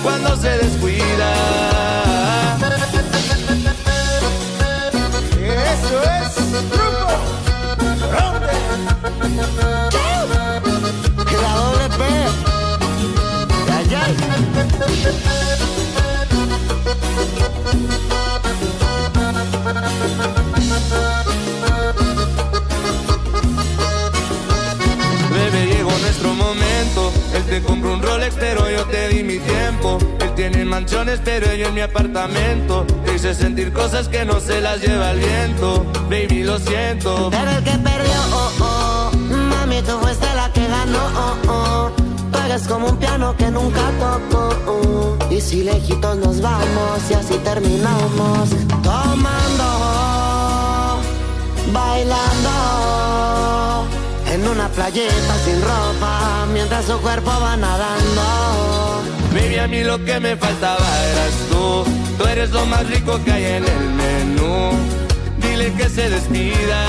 cuando 0.03 0.37
se 0.37 0.51
descuida. 0.59 1.33
Eso 5.41 6.03
es 6.03 6.53
grupo 6.71 7.09
Que 9.21 9.78
Bebé, 25.31 25.67
llegó 25.67 25.91
nuestro 25.91 26.35
momento. 26.35 27.13
Él 27.35 27.43
te 27.45 27.63
compró 27.63 27.95
un 27.95 28.03
Rolex, 28.03 28.35
pero 28.39 28.69
yo 28.71 28.85
te 28.87 29.09
di 29.09 29.23
mi 29.23 29.39
tiempo. 29.39 29.99
Él 30.21 30.35
tiene 30.35 30.65
mansiones, 30.65 31.21
pero 31.25 31.53
yo 31.55 31.67
en 31.69 31.75
mi 31.75 31.81
apartamento. 31.81 32.85
Te 33.05 33.15
hice 33.15 33.35
sentir 33.35 33.73
cosas 33.73 34.09
que 34.09 34.25
no 34.25 34.41
se 34.41 34.61
las 34.61 34.81
lleva 34.81 35.13
el 35.13 35.21
viento. 35.21 35.85
Baby, 36.11 36.43
lo 36.45 36.59
siento. 36.59 37.29
Pero 37.31 37.51
el 37.51 37.65
que 37.65 37.79
perdió, 37.79 38.21
oh, 38.33 38.53
oh. 38.61 39.17
Mami, 39.17 39.83
tú 39.83 39.99
fuiste 40.01 40.27
la 40.35 40.53
que 40.53 40.67
ganó, 40.67 41.05
oh, 41.17 41.37
oh. 41.49 41.98
Eres 42.49 42.67
como 42.67 42.89
un 42.89 42.97
piano 42.97 43.37
que 43.37 43.51
nunca 43.51 43.91
tocó. 44.01 45.19
Y 45.31 45.39
si 45.39 45.65
lejitos 45.65 46.17
nos 46.17 46.41
vamos 46.41 46.99
y 47.11 47.13
así 47.13 47.37
terminamos. 47.45 48.49
Tomando, 48.83 49.65
bailando. 51.71 52.51
En 54.33 54.49
una 54.49 54.67
playeta 54.71 55.35
sin 55.45 55.61
ropa, 55.61 56.47
mientras 56.51 56.87
su 56.87 56.99
cuerpo 57.03 57.31
va 57.39 57.55
nadando. 57.55 59.03
Baby, 59.35 59.59
a 59.59 59.69
mí 59.69 59.85
lo 59.85 60.03
que 60.07 60.19
me 60.19 60.35
faltaba 60.35 60.89
eras 61.13 61.35
tú. 61.51 61.85
Tú 62.17 62.25
eres 62.25 62.51
lo 62.51 62.65
más 62.65 62.89
rico 62.89 63.23
que 63.27 63.31
hay 63.31 63.45
en 63.45 63.65
el 63.67 63.91
menú. 63.91 64.71
Dile 65.43 65.75
que 65.75 65.91
se 65.91 66.09
despida, 66.09 66.87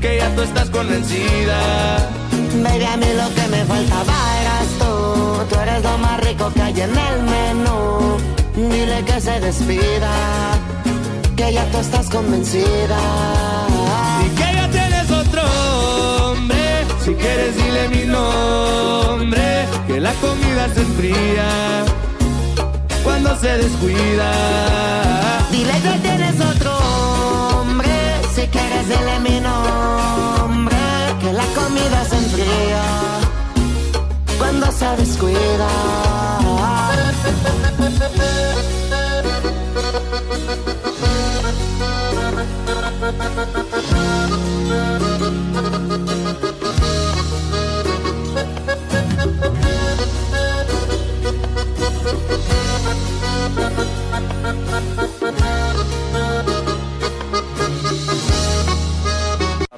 que 0.00 0.18
ya 0.18 0.32
tú 0.36 0.42
estás 0.42 0.70
convencida. 0.70 2.17
Baby, 2.54 2.84
a 2.84 2.96
mí 2.96 3.06
lo 3.14 3.34
que 3.34 3.48
me 3.48 3.64
faltaba 3.64 4.14
eras 4.40 4.66
tú. 4.78 5.46
Tú 5.48 5.60
eres 5.60 5.82
lo 5.82 5.98
más 5.98 6.20
rico 6.20 6.50
que 6.54 6.62
hay 6.62 6.80
en 6.80 6.96
el 6.96 7.22
menú. 7.22 8.16
Dile 8.54 9.04
que 9.04 9.20
se 9.20 9.38
despida, 9.38 10.10
que 11.36 11.52
ya 11.52 11.64
tú 11.70 11.78
estás 11.78 12.08
convencida. 12.10 12.98
Y 14.24 14.28
que 14.30 14.54
ya 14.54 14.68
tienes 14.70 15.10
otro 15.10 15.42
hombre. 16.30 16.84
Si 17.04 17.14
quieres, 17.14 17.56
dile 17.56 17.88
mi 17.88 18.04
nombre. 18.06 19.66
Que 19.86 20.00
la 20.00 20.12
comida 20.14 20.68
se 20.74 20.80
enfría 20.80 21.84
cuando 23.04 23.36
se 23.36 23.58
descuida. 23.58 24.32
Dile 25.50 25.72
que 25.80 25.98
tienes 26.02 26.40
otro 26.40 26.76
hombre. 27.60 28.20
Si 28.34 28.46
quieres, 28.48 28.88
dile 28.88 29.20
mi 29.20 29.40
nombre. 29.40 30.37
La 31.32 31.44
comida 31.54 32.04
se 32.06 32.16
enfría 32.16 32.82
cuando 34.38 34.72
se 34.72 34.96
descuida. 34.96 35.68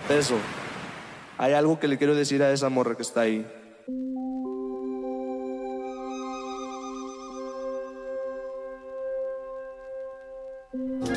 Peso. 0.06 0.36
Hay 1.40 1.55
algo 1.55 1.81
que 1.81 1.88
le 1.88 1.96
quiero 1.96 2.14
decir 2.14 2.42
a 2.42 2.53
esa 2.53 2.68
morra 2.68 2.94
que 2.94 3.03
está 3.03 3.22
ahí. 3.22 3.46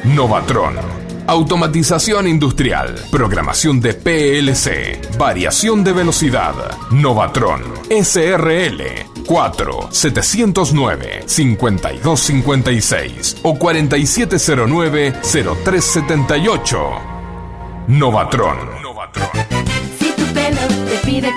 Novatron. 0.06 0.76
Automatización 1.28 2.30
industrial. 2.30 2.96
Programación 3.12 3.82
de 3.82 3.96
PLC. 3.96 5.18
Variación 5.18 5.84
de 5.84 5.92
velocidad. 5.92 6.54
Novatron. 6.92 7.62
SRL. 7.90 8.82
4 9.28 9.90
709 9.92 11.24
5256 11.26 13.42
o 13.44 13.60
4709 13.60 15.14
0378. 15.22 16.80
Novatron. 17.90 18.82
Novatron. 18.82 19.28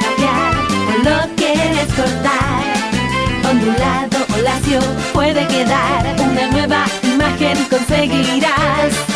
Cambiar 0.01 0.55
o 0.91 1.05
lo 1.05 1.37
quieres 1.37 1.89
cortar, 1.95 2.63
ondulado 3.51 4.19
o 4.35 4.43
lacio 4.43 4.81
puede 5.13 5.47
quedar 5.49 6.17
una 6.19 6.47
nueva 6.49 6.85
imagen 7.03 7.57
conseguirás. 7.71 9.16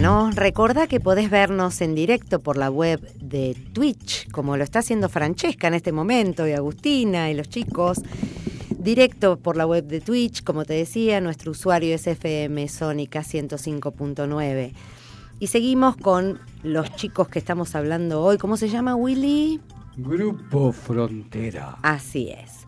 Bueno, 0.00 0.30
recordá 0.30 0.86
que 0.86 0.98
podés 0.98 1.28
vernos 1.28 1.82
en 1.82 1.94
directo 1.94 2.40
por 2.40 2.56
la 2.56 2.70
web 2.70 3.02
de 3.16 3.54
Twitch, 3.74 4.30
como 4.30 4.56
lo 4.56 4.64
está 4.64 4.78
haciendo 4.78 5.10
Francesca 5.10 5.68
en 5.68 5.74
este 5.74 5.92
momento, 5.92 6.48
y 6.48 6.52
Agustina 6.52 7.30
y 7.30 7.34
los 7.34 7.50
chicos. 7.50 7.98
Directo 8.78 9.36
por 9.36 9.58
la 9.58 9.66
web 9.66 9.84
de 9.84 10.00
Twitch, 10.00 10.42
como 10.42 10.64
te 10.64 10.72
decía, 10.72 11.20
nuestro 11.20 11.50
usuario 11.50 11.94
es 11.94 12.06
FM 12.06 12.66
Sónica 12.68 13.20
105.9. 13.20 14.72
Y 15.38 15.46
seguimos 15.48 15.98
con 15.98 16.40
los 16.62 16.96
chicos 16.96 17.28
que 17.28 17.38
estamos 17.38 17.74
hablando 17.74 18.22
hoy. 18.22 18.38
¿Cómo 18.38 18.56
se 18.56 18.70
llama, 18.70 18.94
Willy? 18.94 19.60
Grupo 19.98 20.72
Frontera. 20.72 21.76
Así 21.82 22.30
es. 22.30 22.60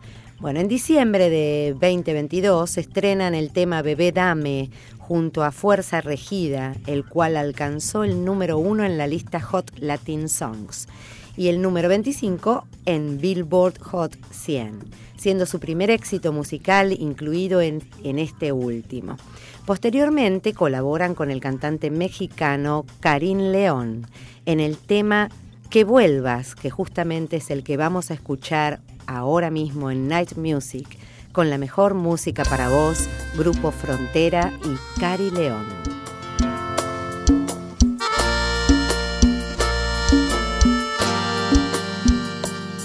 Bueno, 0.43 0.59
en 0.59 0.67
diciembre 0.67 1.29
de 1.29 1.71
2022 1.79 2.77
estrenan 2.77 3.33
el 3.33 3.53
tema 3.53 3.81
Bebé 3.81 4.11
Dame 4.11 4.71
junto 5.07 5.43
a 5.43 5.51
Fuerza 5.51 5.99
Regida, 5.99 6.75
el 6.87 7.05
cual 7.05 7.35
alcanzó 7.35 8.05
el 8.05 8.23
número 8.23 8.57
uno 8.57 8.85
en 8.85 8.97
la 8.97 9.05
lista 9.05 9.41
Hot 9.41 9.69
Latin 9.77 10.29
Songs 10.29 10.87
y 11.35 11.49
el 11.49 11.61
número 11.61 11.89
25 11.89 12.65
en 12.85 13.19
Billboard 13.19 13.79
Hot 13.81 14.15
100, 14.31 14.79
siendo 15.17 15.45
su 15.45 15.59
primer 15.59 15.89
éxito 15.89 16.31
musical 16.31 16.93
incluido 16.93 17.59
en, 17.59 17.83
en 18.05 18.17
este 18.17 18.53
último. 18.53 19.17
Posteriormente 19.65 20.53
colaboran 20.53 21.15
con 21.15 21.31
el 21.31 21.41
cantante 21.41 21.91
mexicano 21.91 22.85
Karim 23.01 23.51
León 23.51 24.07
en 24.45 24.61
el 24.61 24.77
tema 24.77 25.29
Que 25.69 25.83
vuelvas, 25.83 26.55
que 26.55 26.69
justamente 26.69 27.37
es 27.37 27.51
el 27.51 27.63
que 27.63 27.75
vamos 27.75 28.09
a 28.09 28.13
escuchar 28.13 28.79
ahora 29.05 29.49
mismo 29.49 29.91
en 29.91 30.07
Night 30.07 30.37
Music, 30.37 30.87
con 31.33 31.49
la 31.49 31.57
mejor 31.57 31.95
música 31.95 32.45
para 32.45 32.69
vos, 32.69 33.09
Grupo 33.35 33.71
Frontera 33.71 34.53
y 34.63 34.99
Cari 34.99 35.31
León. 35.31 35.65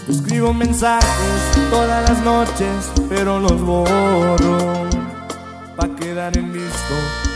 Escribo 0.08 0.54
mensajes 0.54 1.68
todas 1.70 2.08
las 2.08 2.24
noches, 2.24 2.90
pero 3.10 3.38
los 3.38 3.60
borro. 3.60 4.88
Pa' 5.76 5.94
quedar 5.96 6.36
en 6.38 6.50
visto 6.50 6.94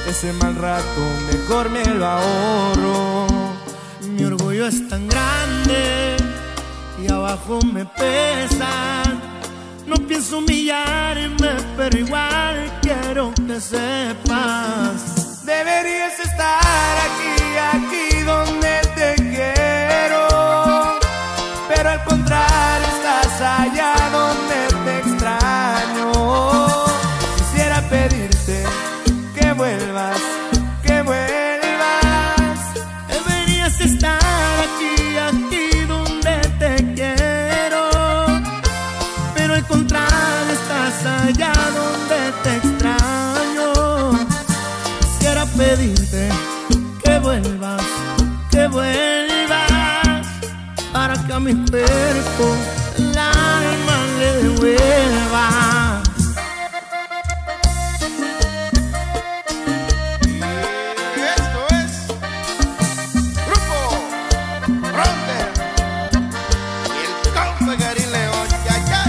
ese 0.09 0.33
mal 0.33 0.57
rato, 0.57 1.01
mejor 1.31 1.69
me 1.69 1.85
lo 1.85 2.07
ahorro. 2.07 3.27
Mi 4.09 4.25
orgullo 4.25 4.67
es 4.67 4.89
tan 4.89 5.07
grande 5.09 6.17
y 7.03 7.13
abajo 7.13 7.61
me 7.71 7.85
pesa. 7.85 9.22
No 9.95 9.99
pienso 10.07 10.39
humillarme, 10.39 11.51
pero 11.77 11.99
igual 11.99 12.81
quiero 12.81 13.31
que 13.47 13.61
sepas. 13.61 15.45
Deberías 15.45 16.19
estar 16.19 16.97
aquí, 16.97 17.37
aquí 17.75 18.23
donde 18.23 18.62
que 51.33 51.37
a 51.37 51.41
mi 51.41 51.55
cuerpo 51.55 52.57
el 52.99 53.19
alma 53.19 54.07
le 54.19 54.33
devuelva. 54.43 56.03
Esto 61.37 61.61
es 61.71 61.93
Grupo 63.47 63.79
Fronter 64.91 65.49
y 66.87 67.01
el 67.07 67.13
compa 67.33 67.73
Gary 67.77 68.07
León. 68.13 68.49
Ya, 68.67 68.77
ya. 68.91 69.03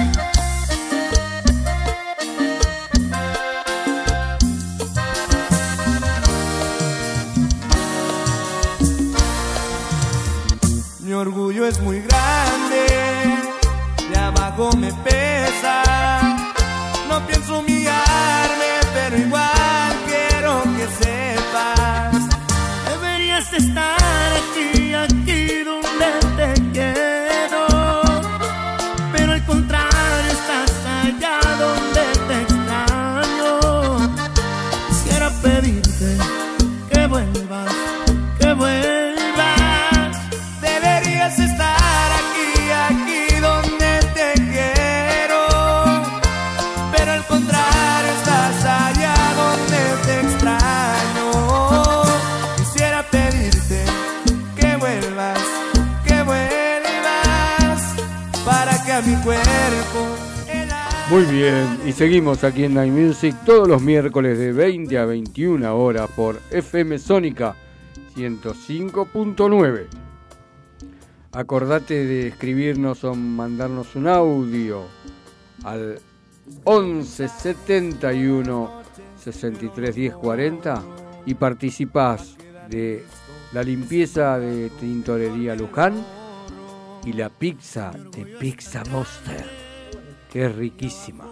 Mi 11.02 11.12
orgullo 11.14 11.66
es 11.68 11.82
muy 11.82 12.03
seguimos 62.04 62.44
aquí 62.44 62.66
en 62.66 62.74
Night 62.74 62.92
Music 62.92 63.34
todos 63.46 63.66
los 63.66 63.82
miércoles 63.82 64.38
de 64.38 64.52
20 64.52 64.98
a 64.98 65.06
21 65.06 65.74
horas 65.74 66.10
por 66.14 66.38
FM 66.52 67.00
Sónica 67.00 67.56
105.9. 68.18 69.86
Acordate 71.32 72.06
de 72.06 72.28
escribirnos 72.28 73.06
o 73.06 73.16
mandarnos 73.16 73.96
un 73.96 74.10
audio 74.10 74.84
al 75.64 75.98
11 76.66 77.30
71 77.30 78.82
63 79.24 79.96
10 79.96 80.14
40 80.16 80.84
y 81.26 81.36
participás 81.36 82.36
de 82.70 83.06
la 83.54 83.64
limpieza 83.64 84.38
de 84.40 84.70
Tintorería 84.72 85.56
Luján 85.56 86.04
y 87.06 87.14
la 87.14 87.30
pizza 87.30 87.92
de 88.12 88.26
Pizza 88.26 88.84
Monster, 88.92 89.46
que 90.30 90.48
es 90.48 90.54
riquísima. 90.54 91.32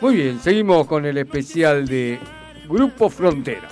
Muy 0.00 0.14
bien, 0.14 0.38
seguimos 0.38 0.86
con 0.86 1.04
el 1.06 1.18
especial 1.18 1.88
de 1.88 2.20
Grupo 2.68 3.10
Frontera. 3.10 3.68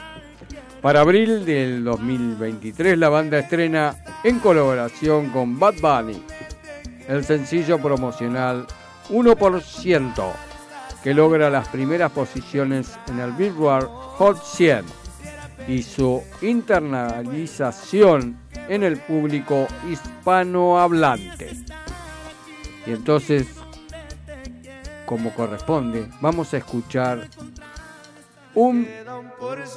Para 0.82 1.02
abril 1.02 1.44
del 1.44 1.84
2023 1.84 2.98
la 2.98 3.08
banda 3.08 3.38
estrena 3.38 3.94
en 4.24 4.40
colaboración 4.40 5.30
con 5.30 5.56
Bad 5.56 5.74
Bunny 5.80 6.20
el 7.06 7.24
sencillo 7.24 7.78
promocional 7.78 8.66
1% 9.08 10.32
que 11.04 11.14
logra 11.14 11.48
las 11.48 11.68
primeras 11.68 12.10
posiciones 12.10 12.98
en 13.06 13.20
el 13.20 13.30
Billboard 13.30 13.86
Hot 13.86 14.42
100 14.42 14.84
y 15.68 15.84
su 15.84 16.24
internalización 16.42 18.36
en 18.68 18.82
el 18.82 18.98
público 18.98 19.68
hispanohablante. 19.88 21.56
Y 22.84 22.90
entonces, 22.90 23.46
como 25.06 25.32
corresponde, 25.32 26.08
vamos 26.20 26.52
a 26.52 26.58
escuchar 26.58 27.28
un 28.54 28.86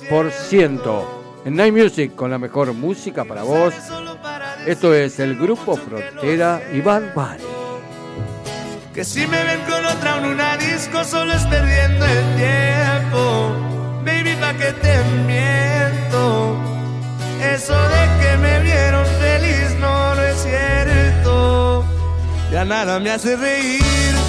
por 0.10 0.32
ciento 0.32 1.39
en 1.46 1.56
Night 1.56 1.74
Music 1.74 2.15
con 2.15 2.32
la 2.32 2.38
mejor 2.38 2.74
música 2.74 3.24
para 3.24 3.44
vos. 3.44 3.74
Esto 4.65 4.94
es 4.94 5.20
el 5.20 5.38
grupo 5.38 5.78
Frontera 5.78 6.62
y 6.74 6.82
Bad 6.82 7.13
Bunny. 7.13 7.44
Que 8.94 9.06
si 9.06 9.26
me 9.28 9.44
ven 9.44 9.62
con 9.62 9.86
otra 9.86 10.18
en 10.18 10.26
una 10.26 10.58
disco 10.58 11.04
solo 11.04 11.32
es 11.34 11.44
perdiendo 11.46 12.06
el 12.06 12.36
tiempo. 12.36 13.56
Baby, 14.04 14.36
pa' 14.42 14.54
que 14.54 14.74
te 14.74 15.04
miento. 15.26 16.58
Eso 17.42 17.74
de 17.74 18.08
que 18.22 18.38
me 18.38 18.60
vieron 18.62 19.06
feliz 19.06 19.76
no, 19.80 20.15
no 20.15 20.22
es 20.24 20.38
cierto. 20.42 21.86
Ya 22.52 22.65
nada 22.65 23.00
me 23.00 23.12
hace 23.12 23.38
reír. 23.38 24.29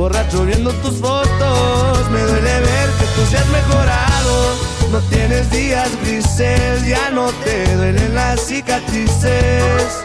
Borracho 0.00 0.46
viendo 0.46 0.72
tus 0.76 0.98
fotos, 0.98 2.10
me 2.10 2.22
duele 2.22 2.60
ver 2.60 2.88
que 2.98 3.04
tú 3.14 3.26
seas 3.30 3.46
mejorado. 3.48 4.56
No 4.90 4.98
tienes 5.10 5.50
días 5.50 5.90
grises, 6.02 6.86
ya 6.86 7.10
no 7.10 7.26
te 7.44 7.76
duelen 7.76 8.14
las 8.14 8.40
cicatrices. 8.40 10.02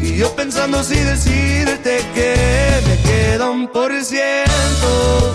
Y 0.00 0.16
yo 0.16 0.34
pensando 0.34 0.82
si 0.82 0.94
decirte 0.94 2.02
que 2.14 2.80
me 2.88 2.96
queda 3.02 3.50
un 3.50 3.68
por 3.68 3.92
ciento. 4.02 5.34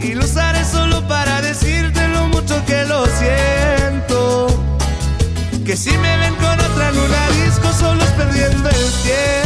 Y 0.00 0.14
lo 0.14 0.24
usaré 0.24 0.64
solo 0.64 1.06
para 1.06 1.42
decirte 1.42 2.08
lo 2.08 2.26
mucho 2.28 2.54
que 2.64 2.86
lo 2.86 3.04
siento. 3.04 4.46
Que 5.66 5.76
si 5.76 5.90
me 5.90 6.16
ven 6.16 6.34
con 6.36 6.58
otra 6.58 6.88
en 6.88 6.98
una 6.98 7.28
disco 7.44 7.70
solo 7.78 8.02
es 8.02 8.10
perdiendo 8.12 8.70
el 8.70 8.92
tiempo. 9.02 9.41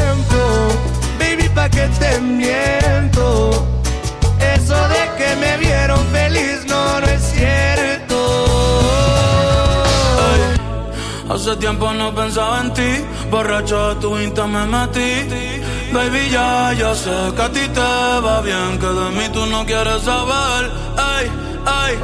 Pa' 1.57 1.71
que 1.71 1.87
te 2.01 2.21
miento. 2.21 3.51
Eso 4.55 4.79
de 4.95 5.03
que 5.19 5.31
me 5.43 5.57
vieron 5.57 6.03
feliz 6.17 6.67
no, 6.69 7.01
no 7.01 7.07
es 7.07 7.23
cierto. 7.33 8.19
Hace 11.31 11.57
tiempo 11.57 11.93
no 11.95 12.15
pensaba 12.15 12.61
en 12.61 12.73
ti, 12.75 12.91
borracho 13.31 13.79
de 13.89 14.01
tu 14.03 14.19
insta 14.19 14.47
me 14.47 14.67
metí. 14.67 15.11
Baby, 15.93 16.29
ya, 16.31 16.75
ya 16.75 16.95
sé 16.95 17.17
que 17.35 17.43
a 17.43 17.51
ti 17.51 17.65
te 17.79 17.81
va 18.27 18.43
bien, 18.43 18.79
que 18.79 18.91
de 19.01 19.11
mí 19.17 19.27
tú 19.33 19.47
no 19.47 19.65
quieres 19.65 20.03
saber. 20.03 20.71
Ay, 20.99 21.27
ay, 21.65 21.95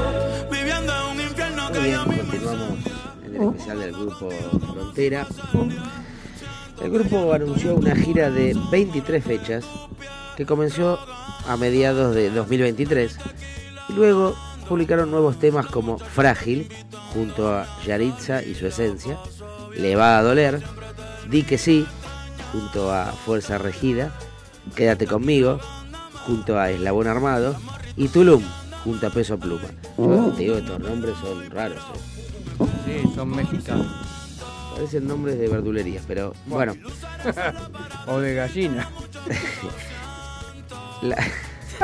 viviendo 0.51 0.93
en 0.99 1.05
un 1.13 1.21
infierno 1.29 1.73
que 1.73 1.81
mismo 1.81 2.05
continuamos 2.05 2.79
en 3.25 3.37
el 3.37 3.43
especial 3.43 3.79
del 3.81 3.93
grupo 3.93 4.29
Frontera. 4.73 5.27
El 6.83 6.91
grupo 6.91 7.33
anunció 7.33 7.77
una 7.77 7.95
gira 7.95 8.29
de 8.29 8.57
23 8.73 9.23
fechas 9.23 9.65
que 10.37 10.45
comenzó 10.45 10.99
a 11.47 11.57
mediados 11.57 12.13
de 12.13 12.29
2023 12.31 13.19
y 13.89 13.93
luego 13.93 14.35
publicaron 14.69 15.11
nuevos 15.11 15.39
temas 15.39 15.67
como 15.67 15.99
Frágil 15.99 16.69
junto 17.15 17.53
a 17.53 17.69
Yaritza 17.87 18.43
y 18.43 18.55
su 18.55 18.67
esencia, 18.67 19.17
Le 19.77 19.95
va 19.95 20.19
a 20.19 20.23
doler, 20.23 20.61
Di 21.31 21.45
que 21.45 21.57
sí 21.57 21.87
junto 22.51 22.93
a 22.93 23.13
Fuerza 23.13 23.59
Regida, 23.59 24.13
Quédate 24.75 25.07
conmigo 25.07 25.61
junto 26.27 26.59
a 26.59 26.71
Eslabón 26.71 27.07
Armado 27.07 27.55
y 27.97 28.09
Tulum 28.09 28.43
junto 28.83 29.07
a 29.07 29.11
Peso 29.11 29.39
Pluma. 29.39 29.69
Yo 29.97 30.33
te 30.37 30.43
digo, 30.43 30.57
estos 30.57 30.81
nombres 30.81 31.15
son 31.23 31.49
raros. 31.51 31.79
¿eh? 31.79 33.03
Sí, 33.03 33.15
son 33.15 33.31
mexicanos. 33.31 34.12
Parecen 34.75 35.07
nombres 35.07 35.39
de 35.39 35.49
verdulerías, 35.49 36.05
pero 36.07 36.35
bueno. 36.47 36.75
o 38.07 38.19
de 38.19 38.35
gallina. 38.35 38.91
La, 41.03 41.17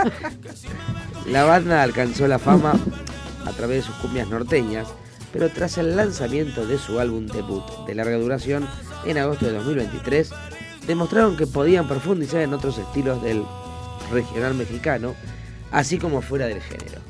la 1.27 1.45
banda 1.45 1.83
alcanzó 1.83 2.29
la 2.29 2.39
fama 2.39 2.75
a 3.45 3.53
través 3.53 3.79
de 3.79 3.83
sus 3.83 3.97
cumbias 3.97 4.29
norteñas, 4.29 4.89
pero 5.33 5.49
tras 5.51 5.79
el 5.79 5.97
lanzamiento 5.97 6.67
de 6.67 6.79
su 6.79 6.99
álbum 6.99 7.27
debut 7.27 7.65
de 7.87 7.95
larga 7.95 8.17
duración 8.17 8.69
en 9.05 9.19
agosto 9.19 9.47
de 9.47 9.53
2023, 9.53 10.31
demostraron 10.87 11.37
que 11.37 11.47
podían 11.47 11.89
profundizar 11.89 12.41
en 12.43 12.55
otros 12.55 12.79
estilos 12.79 13.23
del 13.23 13.43
regional 14.11 14.55
mexicano, 14.55 15.15
así 15.71 15.99
como 15.99 16.23
fuera 16.23 16.47
del 16.47 16.63
género. 16.63 17.01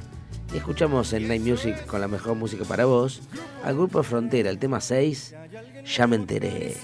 Escuchamos 0.54 1.12
en 1.12 1.28
Night 1.28 1.42
Music 1.42 1.86
con 1.86 2.00
la 2.00 2.08
mejor 2.08 2.34
música 2.34 2.64
para 2.64 2.86
vos 2.86 3.20
al 3.62 3.74
grupo 3.74 4.02
Frontera, 4.02 4.50
el 4.50 4.58
tema 4.58 4.80
6, 4.80 5.34
Ya 5.84 6.06
me 6.06 6.16
enteré. 6.16 6.74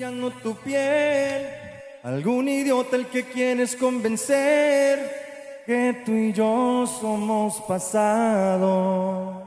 Algún 2.02 2.48
idiota 2.48 2.96
el 2.96 3.06
que 3.06 3.24
quieres 3.24 3.76
convencer 3.76 5.62
que 5.66 6.02
tú 6.04 6.12
y 6.12 6.32
yo 6.32 6.86
somos 7.00 7.62
pasado. 7.66 9.42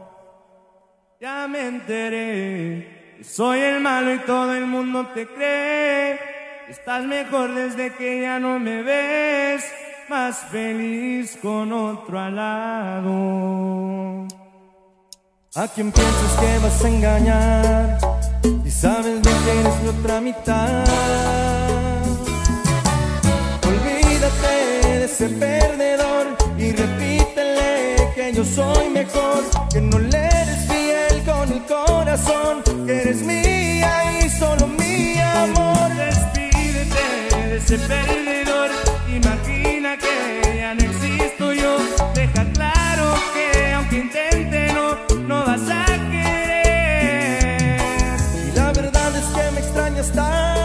Ya 1.22 1.48
me 1.48 1.68
enteré, 1.68 3.18
soy 3.24 3.60
el 3.60 3.80
malo 3.82 4.14
y 4.16 4.20
todo 4.20 4.56
el 4.56 4.66
mundo 4.66 5.08
te 5.14 5.28
cree. 5.28 6.20
Estás 6.70 7.06
mejor 7.06 7.54
desde 7.54 7.94
que 7.94 8.22
ya 8.22 8.40
no 8.40 8.60
me 8.60 8.82
ves, 8.82 9.64
más 10.10 10.38
feliz 10.52 11.38
con 11.42 11.72
otro 11.72 12.20
al 12.20 12.36
lado. 12.36 14.28
¿A 15.56 15.68
quién 15.70 15.92
piensas 15.92 16.34
que 16.40 16.60
vas 16.60 16.84
a 16.84 16.88
engañar? 16.88 17.98
Y 18.66 18.70
sabes 18.70 19.22
bien 19.22 19.38
que 19.44 19.60
eres 19.60 19.82
mi 19.82 19.90
otra 19.90 20.22
mitad. 20.22 20.84
Olvídate 23.68 24.88
de 24.88 25.06
ese 25.06 25.30
perdedor 25.30 26.28
y 26.58 26.72
repítele 26.72 28.12
que 28.16 28.34
yo 28.34 28.46
soy 28.46 28.90
mejor, 28.90 29.44
que 29.74 29.82
no 29.82 30.00
le 30.00 30.18
eres 30.18 30.68
fiel 30.68 31.24
con 31.24 31.52
el 31.52 31.64
corazón, 31.66 32.64
que 32.86 33.02
eres 33.02 33.22
mía 33.24 34.22
y 34.24 34.30
solo 34.30 34.68
mi 34.68 35.18
amor. 35.20 35.90
Despídete 35.96 37.48
de 37.48 37.58
ese 37.58 37.78
perdedor, 37.80 38.70
que 43.98 44.04
intente 44.04 44.74
no, 44.74 44.96
no 45.28 45.46
vas 45.46 45.70
a 45.70 45.86
querer. 46.12 47.80
Y 48.48 48.52
la 48.56 48.72
verdad 48.72 49.16
es 49.16 49.26
que 49.26 49.52
me 49.52 49.60
extrañas 49.60 50.12
tanto, 50.12 50.57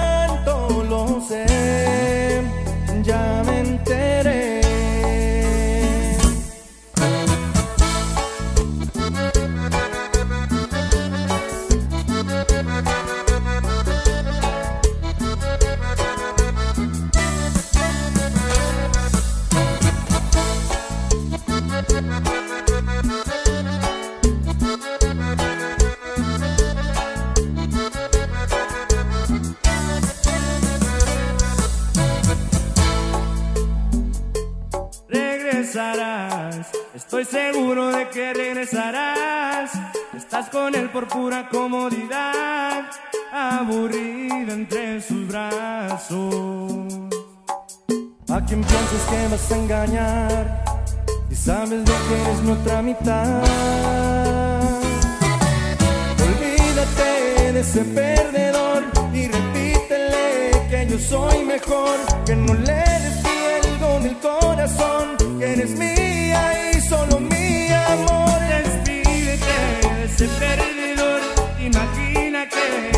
Estás 38.74 40.48
con 40.48 40.74
él 40.74 40.88
por 40.88 41.06
pura 41.06 41.46
comodidad, 41.50 42.88
aburrida 43.30 44.54
entre 44.54 44.98
sus 45.02 45.28
brazos. 45.28 46.72
¿A 48.30 48.40
quién 48.46 48.64
piensas 48.64 49.02
que 49.10 49.28
vas 49.30 49.52
a 49.52 49.56
engañar? 49.56 50.64
Y 51.30 51.34
sabes 51.34 51.84
de 51.84 51.92
que 51.92 52.22
eres 52.22 52.42
mi 52.44 52.52
otra 52.52 52.80
mitad. 52.80 53.42
Olvídate 56.28 57.52
de 57.52 57.60
ese 57.60 57.84
perdedor 57.84 58.84
y 59.12 59.28
que 60.70 60.86
yo 60.88 60.98
soy 60.98 61.44
mejor, 61.44 61.98
que 62.24 62.34
no 62.34 62.54
le 62.54 62.84
descuelgo 63.06 63.96
en 63.98 64.06
el 64.06 64.16
corazón, 64.16 65.38
que 65.38 65.52
eres 65.52 65.70
mía 65.72 66.72
y 66.72 66.80
solo 66.80 67.20
mi 67.20 67.68
amor. 67.70 68.21
Perdedor, 70.38 71.20
imagina 71.60 72.48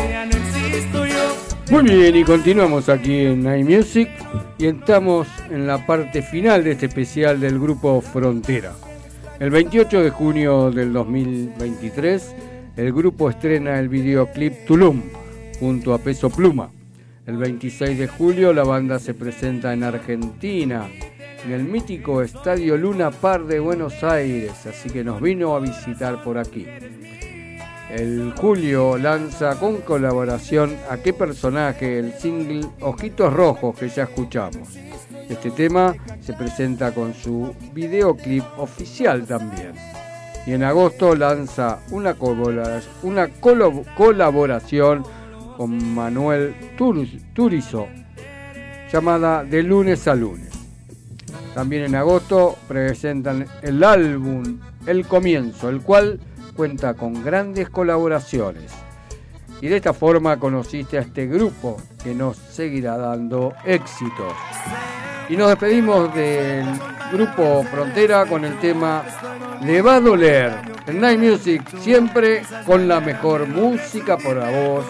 ya 0.09 0.25
no 0.25 0.31
existo 0.37 1.05
yo. 1.05 1.35
Muy 1.71 1.83
bien, 1.83 2.15
y 2.15 2.23
continuamos 2.23 2.87
aquí 2.87 3.25
en 3.25 3.45
iMusic 3.45 4.09
y 4.59 4.67
estamos 4.67 5.27
en 5.49 5.65
la 5.65 5.83
parte 5.85 6.21
final 6.21 6.63
de 6.63 6.73
este 6.73 6.85
especial 6.85 7.39
del 7.39 7.59
grupo 7.59 7.99
Frontera. 8.01 8.73
El 9.39 9.49
28 9.49 10.03
de 10.03 10.09
junio 10.11 10.69
del 10.69 10.93
2023, 10.93 12.35
el 12.77 12.93
grupo 12.93 13.29
estrena 13.29 13.79
el 13.79 13.89
videoclip 13.89 14.65
Tulum 14.67 15.01
junto 15.59 15.93
a 15.93 15.97
Peso 15.97 16.29
Pluma. 16.29 16.69
El 17.25 17.37
26 17.37 17.97
de 17.97 18.07
julio 18.07 18.53
la 18.53 18.63
banda 18.63 18.99
se 18.99 19.15
presenta 19.15 19.73
en 19.73 19.83
Argentina, 19.83 20.87
en 21.43 21.51
el 21.51 21.63
mítico 21.63 22.21
Estadio 22.21 22.77
Luna 22.77 23.11
Par 23.11 23.45
de 23.45 23.59
Buenos 23.59 24.03
Aires, 24.03 24.65
así 24.65 24.89
que 24.89 25.03
nos 25.03 25.21
vino 25.21 25.55
a 25.55 25.59
visitar 25.59 26.23
por 26.23 26.37
aquí. 26.37 26.65
El 27.91 28.33
julio 28.35 28.97
lanza 28.97 29.55
con 29.59 29.77
colaboración 29.77 30.75
a 30.89 30.97
qué 30.97 31.13
personaje 31.13 31.99
el 31.99 32.13
single 32.13 32.67
Ojitos 32.81 33.31
Rojos 33.31 33.77
que 33.77 33.89
ya 33.89 34.03
escuchamos. 34.03 34.75
Este 35.29 35.51
tema 35.51 35.95
se 36.19 36.33
presenta 36.33 36.91
con 36.93 37.13
su 37.13 37.55
videoclip 37.73 38.43
oficial 38.57 39.25
también. 39.25 39.73
Y 40.45 40.53
en 40.53 40.63
agosto 40.63 41.15
lanza 41.15 41.79
una, 41.91 42.15
una 43.03 43.27
colaboración 43.95 45.03
con 45.57 45.93
Manuel 45.95 46.53
Tur- 46.77 47.07
Turizo 47.33 47.87
llamada 48.91 49.43
De 49.43 49.63
lunes 49.63 50.07
a 50.07 50.15
lunes. 50.15 50.49
También 51.55 51.85
en 51.85 51.95
agosto 51.95 52.57
presentan 52.67 53.47
el 53.61 53.81
álbum 53.81 54.59
El 54.85 55.07
Comienzo, 55.07 55.69
el 55.69 55.79
cual 55.81 56.19
cuenta 56.53 56.95
con 56.95 57.23
grandes 57.23 57.69
colaboraciones. 57.69 58.73
Y 59.61 59.67
de 59.67 59.77
esta 59.77 59.93
forma 59.93 60.37
conociste 60.37 60.97
a 60.97 61.01
este 61.01 61.27
grupo 61.27 61.77
que 62.03 62.13
nos 62.13 62.35
seguirá 62.35 62.97
dando 62.97 63.53
éxitos. 63.63 64.33
Y 65.29 65.37
nos 65.37 65.47
despedimos 65.47 66.13
del 66.13 66.65
grupo 67.13 67.63
Frontera 67.71 68.25
con 68.25 68.43
el 68.43 68.59
tema 68.59 69.05
Le 69.63 69.81
va 69.81 69.95
a 69.95 70.01
doler. 70.01 70.51
En 70.87 70.99
Night 70.99 71.19
Music, 71.21 71.63
siempre 71.79 72.43
con 72.65 72.85
la 72.85 72.99
mejor 72.99 73.47
música 73.47 74.17
para 74.17 74.49
vos. 74.49 74.85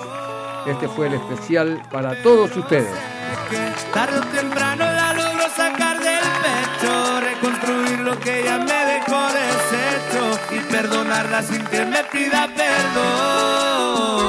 Este 0.66 0.88
fue 0.88 1.08
el 1.08 1.14
especial 1.14 1.80
para 1.92 2.20
todos 2.24 2.58
ustedes. 2.58 2.90
Tarde 3.94 4.18
o 4.18 4.24
temprano 4.36 4.85
perdonarla 10.76 11.42
sin 11.42 11.64
que 11.68 11.86
me 11.86 12.04
pida 12.12 12.50
perdón. 12.54 14.26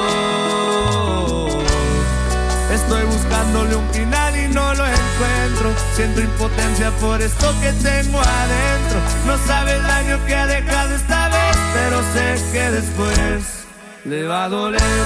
Estoy 2.73 3.05
buscándole 3.05 3.75
un 3.75 3.89
final 3.91 4.37
y 4.37 4.49
no 4.49 4.75
lo 4.75 4.85
encuentro. 4.87 5.75
Siento 5.95 6.21
impotencia 6.21 6.91
por 7.01 7.21
esto 7.21 7.53
que 7.61 7.73
tengo 7.73 8.21
adentro. 8.21 8.99
No 9.27 9.37
sabe 9.47 9.75
el 9.75 9.83
daño 9.83 10.25
que 10.27 10.35
ha 10.37 10.47
dejado 10.47 10.95
esta 10.95 11.29
vez, 11.31 11.57
pero 11.75 12.01
sé 12.15 12.27
que 12.53 12.71
después 12.71 13.67
le 14.05 14.27
va 14.29 14.45
a 14.45 14.49
doler. 14.49 15.05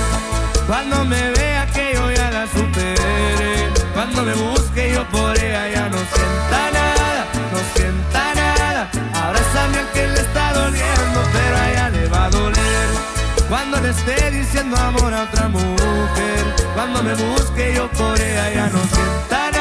Cuando 0.66 1.04
me 1.06 1.30
vea 1.30 1.66
que 1.72 1.92
yo 1.94 2.10
ya 2.10 2.30
la 2.30 2.46
superé. 2.48 3.70
Cuando 3.94 4.22
me 4.24 4.34
busque 4.34 4.92
yo 4.92 5.08
por 5.08 5.38
ella 5.38 5.68
ya 5.68 5.88
no 5.88 5.98
sienta 5.98 6.79
esté 13.90 14.30
diciendo 14.30 14.76
amor 14.76 15.12
a 15.12 15.24
otra 15.24 15.48
mujer. 15.48 16.44
Cuando 16.74 17.02
me 17.02 17.14
busque 17.14 17.74
yo 17.74 17.90
por 17.90 18.20
ella 18.20 18.54
ya 18.54 18.66
no 18.68 18.78
sienta 18.84 19.59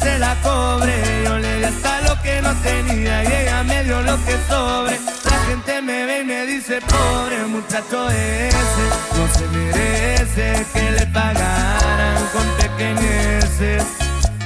se 0.00 0.18
la 0.18 0.34
cobre. 0.42 1.24
Yo 1.24 1.38
le 1.38 1.58
di 1.58 1.64
hasta 1.64 2.00
lo 2.02 2.20
que 2.22 2.42
no 2.42 2.52
tenía 2.62 3.24
y 3.24 3.26
ella 3.26 3.62
me 3.64 3.84
dio 3.84 4.00
lo 4.02 4.16
que 4.24 4.36
sobre. 4.48 4.98
La 5.24 5.38
gente 5.48 5.82
me 5.82 6.04
ve 6.06 6.20
y 6.20 6.24
me 6.24 6.46
dice 6.46 6.80
pobre 6.80 7.44
muchacho 7.46 8.08
ese, 8.10 8.84
no 9.16 9.24
se 9.36 9.46
merece 9.48 10.66
que 10.72 10.90
le 10.92 11.06
pagaran 11.06 12.18
con 12.32 12.46
pequeñeces. 12.62 13.84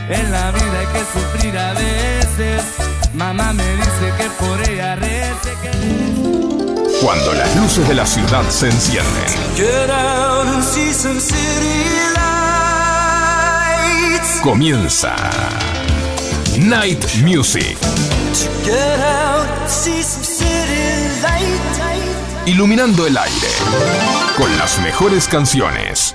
En 0.09 0.31
la 0.31 0.51
vida 0.53 0.79
hay 0.81 0.87
que 0.87 1.03
sufrir 1.13 1.59
a 1.59 1.73
veces. 1.73 2.63
Mamá 3.15 3.53
me 3.53 3.65
dice 3.77 4.13
que 4.19 4.31
por 4.39 4.61
ella 4.69 4.95
rece 4.97 5.51
que 5.63 7.01
Cuando 7.03 7.33
las 7.33 7.57
luces 7.57 7.89
de 7.89 7.95
la 7.95 8.07
ciudad 8.07 8.45
se 8.51 8.67
encienden, 8.69 9.25
Get 9.57 9.91
out 9.91 10.47
and 10.47 10.63
see 10.63 10.93
some 10.93 11.19
city 11.19 12.15
lights. 12.15 12.36
Comienza. 14.47 15.17
Night 16.57 17.05
Music, 17.17 17.77
iluminando 22.47 23.09
el 23.09 23.17
aire 23.17 23.49
con 24.37 24.57
las 24.57 24.79
mejores 24.83 25.27
canciones. 25.27 26.15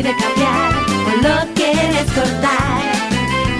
Pide 0.00 0.14
cambiar 0.16 0.72
o 1.08 1.22
lo 1.22 1.54
quieres 1.54 2.06
cortar, 2.12 2.82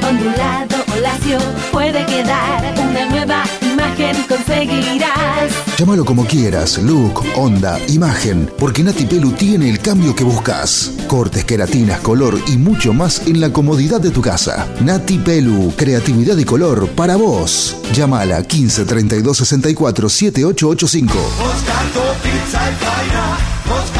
ondulado 0.09 0.77
o 0.95 1.01
lacio 1.01 1.39
puede 1.71 2.05
quedar 2.07 2.75
una 2.79 3.05
nueva 3.07 3.45
imagen 3.61 4.17
conseguirás. 4.27 5.53
Llámalo 5.79 6.05
como 6.05 6.25
quieras, 6.25 6.79
look, 6.79 7.23
onda, 7.37 7.79
imagen, 7.89 8.51
porque 8.59 8.83
Nati 8.83 9.05
Pelu 9.05 9.33
tiene 9.33 9.69
el 9.69 9.81
cambio 9.81 10.15
que 10.15 10.25
buscas. 10.25 10.93
Cortes, 11.09 11.45
queratinas, 11.45 12.01
color 12.01 12.41
y 12.47 12.57
mucho 12.57 12.95
más 12.95 13.27
en 13.27 13.41
la 13.41 13.53
comodidad 13.53 14.01
de 14.01 14.11
tu 14.11 14.23
casa. 14.23 14.67
Nati 14.81 15.19
Pelu, 15.19 15.75
creatividad 15.77 16.39
y 16.39 16.45
color 16.45 16.89
para 16.91 17.17
vos. 17.17 17.77
Llámala 17.93 18.43
15 18.43 18.87
32 18.87 19.37
64 19.37 20.09
7885. 20.09 21.15
Moscato 21.15 22.15
Pizza 22.23 22.71
e 22.71 22.73
Faina. 22.77 23.39
Moscato 23.67 23.91
Pizza. 23.91 24.00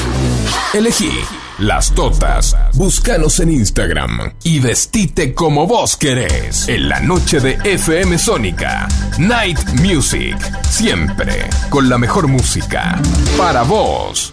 Elegí 0.73 1.11
Las 1.59 1.93
Totas. 1.93 2.55
Búscanos 2.75 3.41
en 3.41 3.51
Instagram 3.51 4.31
y 4.41 4.61
vestite 4.61 5.33
como 5.33 5.67
vos 5.67 5.97
querés. 5.97 6.69
En 6.69 6.87
la 6.87 7.01
noche 7.01 7.41
de 7.41 7.59
FM 7.61 8.17
Sónica. 8.17 8.87
Night 9.19 9.59
Music. 9.81 10.37
Siempre 10.63 11.49
con 11.69 11.89
la 11.89 11.97
mejor 11.97 12.29
música. 12.29 12.97
Para 13.37 13.63
vos. 13.63 14.31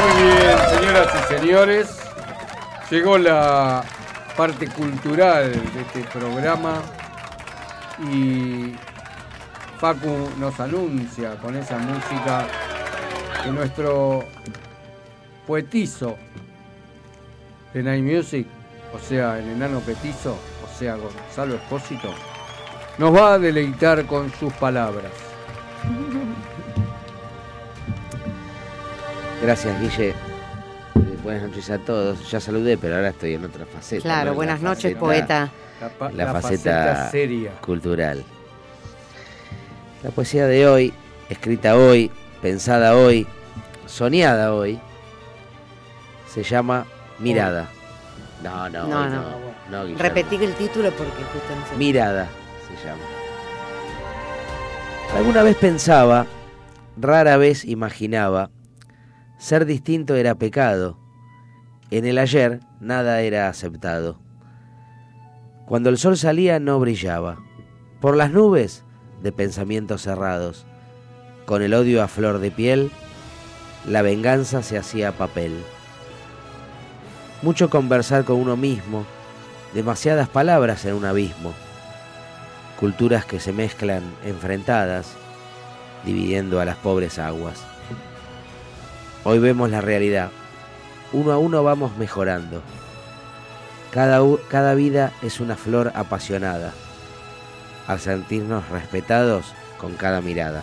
Muy 0.00 0.22
bien, 0.22 0.58
señoras 0.70 1.08
y 1.12 1.34
señores. 1.34 1.86
Llegó 2.90 3.18
la 3.18 3.84
parte 4.38 4.68
cultural 4.68 5.52
de 5.52 5.80
este 5.82 6.18
programa 6.18 6.80
y 8.10 8.74
Facu 9.78 10.30
nos 10.38 10.58
anuncia 10.58 11.36
con 11.36 11.54
esa 11.56 11.78
música 11.78 12.46
que 13.42 13.50
nuestro 13.50 14.24
poetizo 15.46 16.16
de 17.74 17.82
Night 17.82 18.02
Music, 18.04 18.46
o 18.94 18.98
sea, 18.98 19.38
el 19.38 19.50
enano 19.50 19.80
petizo, 19.80 20.32
o 20.64 20.78
sea, 20.78 20.96
Gonzalo 20.96 21.56
Espósito, 21.56 22.08
nos 22.98 23.14
va 23.14 23.34
a 23.34 23.38
deleitar 23.38 24.06
con 24.06 24.32
sus 24.32 24.52
palabras. 24.54 25.12
Gracias, 29.42 29.80
Guille. 29.80 30.08
Eh, 30.10 30.14
Buenas 31.22 31.42
noches 31.50 31.68
a 31.70 31.78
todos. 31.78 32.30
Ya 32.30 32.40
saludé, 32.40 32.78
pero 32.78 32.96
ahora 32.96 33.08
estoy 33.08 33.34
en 33.34 33.44
otra 33.44 33.66
faceta. 33.66 34.02
Claro, 34.02 34.34
buenas 34.34 34.62
la 34.62 34.70
noches, 34.70 34.94
faceta- 34.94 34.98
poeta. 35.00 35.50
La, 36.00 36.24
la 36.24 36.32
faceta, 36.32 37.10
seria. 37.10 37.50
cultural. 37.60 38.24
La 40.06 40.12
poesía 40.12 40.46
de 40.46 40.68
hoy, 40.68 40.92
escrita 41.28 41.76
hoy, 41.76 42.12
pensada 42.40 42.96
hoy, 42.96 43.26
soñada 43.86 44.54
hoy, 44.54 44.78
se 46.28 46.44
llama 46.44 46.86
Mirada. 47.18 47.68
No, 48.40 48.68
no, 48.68 48.86
No, 48.86 49.08
no. 49.10 49.22
no. 49.68 49.84
no. 49.84 49.98
Repetí 49.98 50.36
el 50.36 50.54
título 50.54 50.92
porque 50.92 51.10
justo 51.10 51.72
no. 51.72 51.76
Mirada 51.76 52.28
se 52.68 52.86
llama. 52.86 53.02
Alguna 55.16 55.42
vez 55.42 55.56
pensaba, 55.56 56.26
rara 56.96 57.36
vez 57.36 57.64
imaginaba, 57.64 58.52
ser 59.38 59.66
distinto 59.66 60.14
era 60.14 60.36
pecado. 60.36 61.00
En 61.90 62.06
el 62.06 62.18
ayer 62.18 62.60
nada 62.78 63.22
era 63.22 63.48
aceptado. 63.48 64.20
Cuando 65.66 65.90
el 65.90 65.98
sol 65.98 66.16
salía 66.16 66.60
no 66.60 66.78
brillaba. 66.78 67.38
Por 68.00 68.16
las 68.16 68.30
nubes 68.30 68.85
de 69.22 69.32
pensamientos 69.32 70.02
cerrados. 70.02 70.64
Con 71.44 71.62
el 71.62 71.74
odio 71.74 72.02
a 72.02 72.08
flor 72.08 72.38
de 72.38 72.50
piel, 72.50 72.90
la 73.86 74.02
venganza 74.02 74.62
se 74.62 74.78
hacía 74.78 75.12
papel. 75.12 75.52
Mucho 77.42 77.70
conversar 77.70 78.24
con 78.24 78.36
uno 78.36 78.56
mismo, 78.56 79.06
demasiadas 79.74 80.28
palabras 80.28 80.84
en 80.84 80.94
un 80.94 81.04
abismo. 81.04 81.54
Culturas 82.80 83.24
que 83.24 83.40
se 83.40 83.52
mezclan 83.52 84.02
enfrentadas, 84.24 85.12
dividiendo 86.04 86.60
a 86.60 86.64
las 86.64 86.76
pobres 86.76 87.18
aguas. 87.18 87.62
Hoy 89.24 89.38
vemos 89.38 89.70
la 89.70 89.80
realidad. 89.80 90.30
Uno 91.12 91.32
a 91.32 91.38
uno 91.38 91.62
vamos 91.62 91.96
mejorando. 91.96 92.62
Cada, 93.90 94.20
cada 94.48 94.74
vida 94.74 95.12
es 95.22 95.40
una 95.40 95.56
flor 95.56 95.92
apasionada, 95.94 96.72
al 97.86 98.00
sentirnos 98.00 98.68
respetados 98.70 99.54
con 99.78 99.94
cada 99.94 100.20
mirada. 100.20 100.62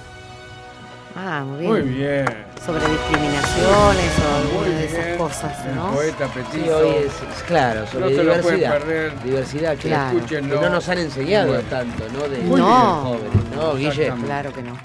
Ah, 1.16 1.44
muy 1.46 1.60
bien. 1.60 1.72
Muy 1.72 1.82
bien. 1.82 2.26
Sobre 2.66 2.88
discriminaciones 2.88 4.12
o 4.20 4.58
Muy 4.60 4.70
de 4.70 4.86
esas 4.86 5.06
bien. 5.06 5.18
cosas, 5.18 5.66
El 5.68 5.76
¿no? 5.76 5.92
poeta 5.92 6.30
Sí, 6.52 6.70
hoy 6.70 6.90
es, 7.06 7.06
es 7.06 7.44
claro, 7.46 7.86
sobre 7.88 8.16
No 8.16 8.22
diversidad. 8.24 8.82
Diversidad 9.24 9.78
que, 9.78 9.88
Claro. 9.90 10.26
que 10.28 10.42
no 10.42 10.70
nos 10.70 10.90
han 10.90 10.98
enseñado 10.98 11.50
Bueno. 11.54 11.70
tanto, 11.70 12.04
¿no? 12.14 12.20
De, 12.28 12.38
Muy 12.40 12.60
de 12.62 12.66
bien. 12.66 12.78
jóvenes, 12.78 13.56
¿no, 13.56 13.76
Guille? 13.76 14.14
Claro 14.26 14.54
que 14.54 14.64
no. 14.64 14.78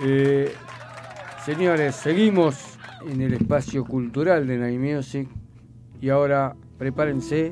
Eh, 0.00 0.54
señores, 1.44 1.96
seguimos 1.96 2.56
en 3.06 3.20
el 3.20 3.34
espacio 3.34 3.84
cultural 3.84 4.46
de 4.46 4.56
Night 4.58 4.78
Music 4.80 5.28
y 6.00 6.08
ahora 6.10 6.54
prepárense 6.78 7.50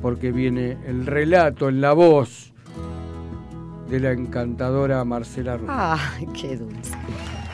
porque 0.00 0.32
viene 0.32 0.78
el 0.86 1.06
relato 1.06 1.68
en 1.68 1.80
la 1.80 1.92
voz 1.92 2.52
de 3.88 4.00
la 4.00 4.12
encantadora 4.12 5.04
Marcela 5.04 5.56
Ruiz. 5.56 5.70
Ay, 5.72 6.26
qué 6.38 6.56
dulce. 6.56 6.92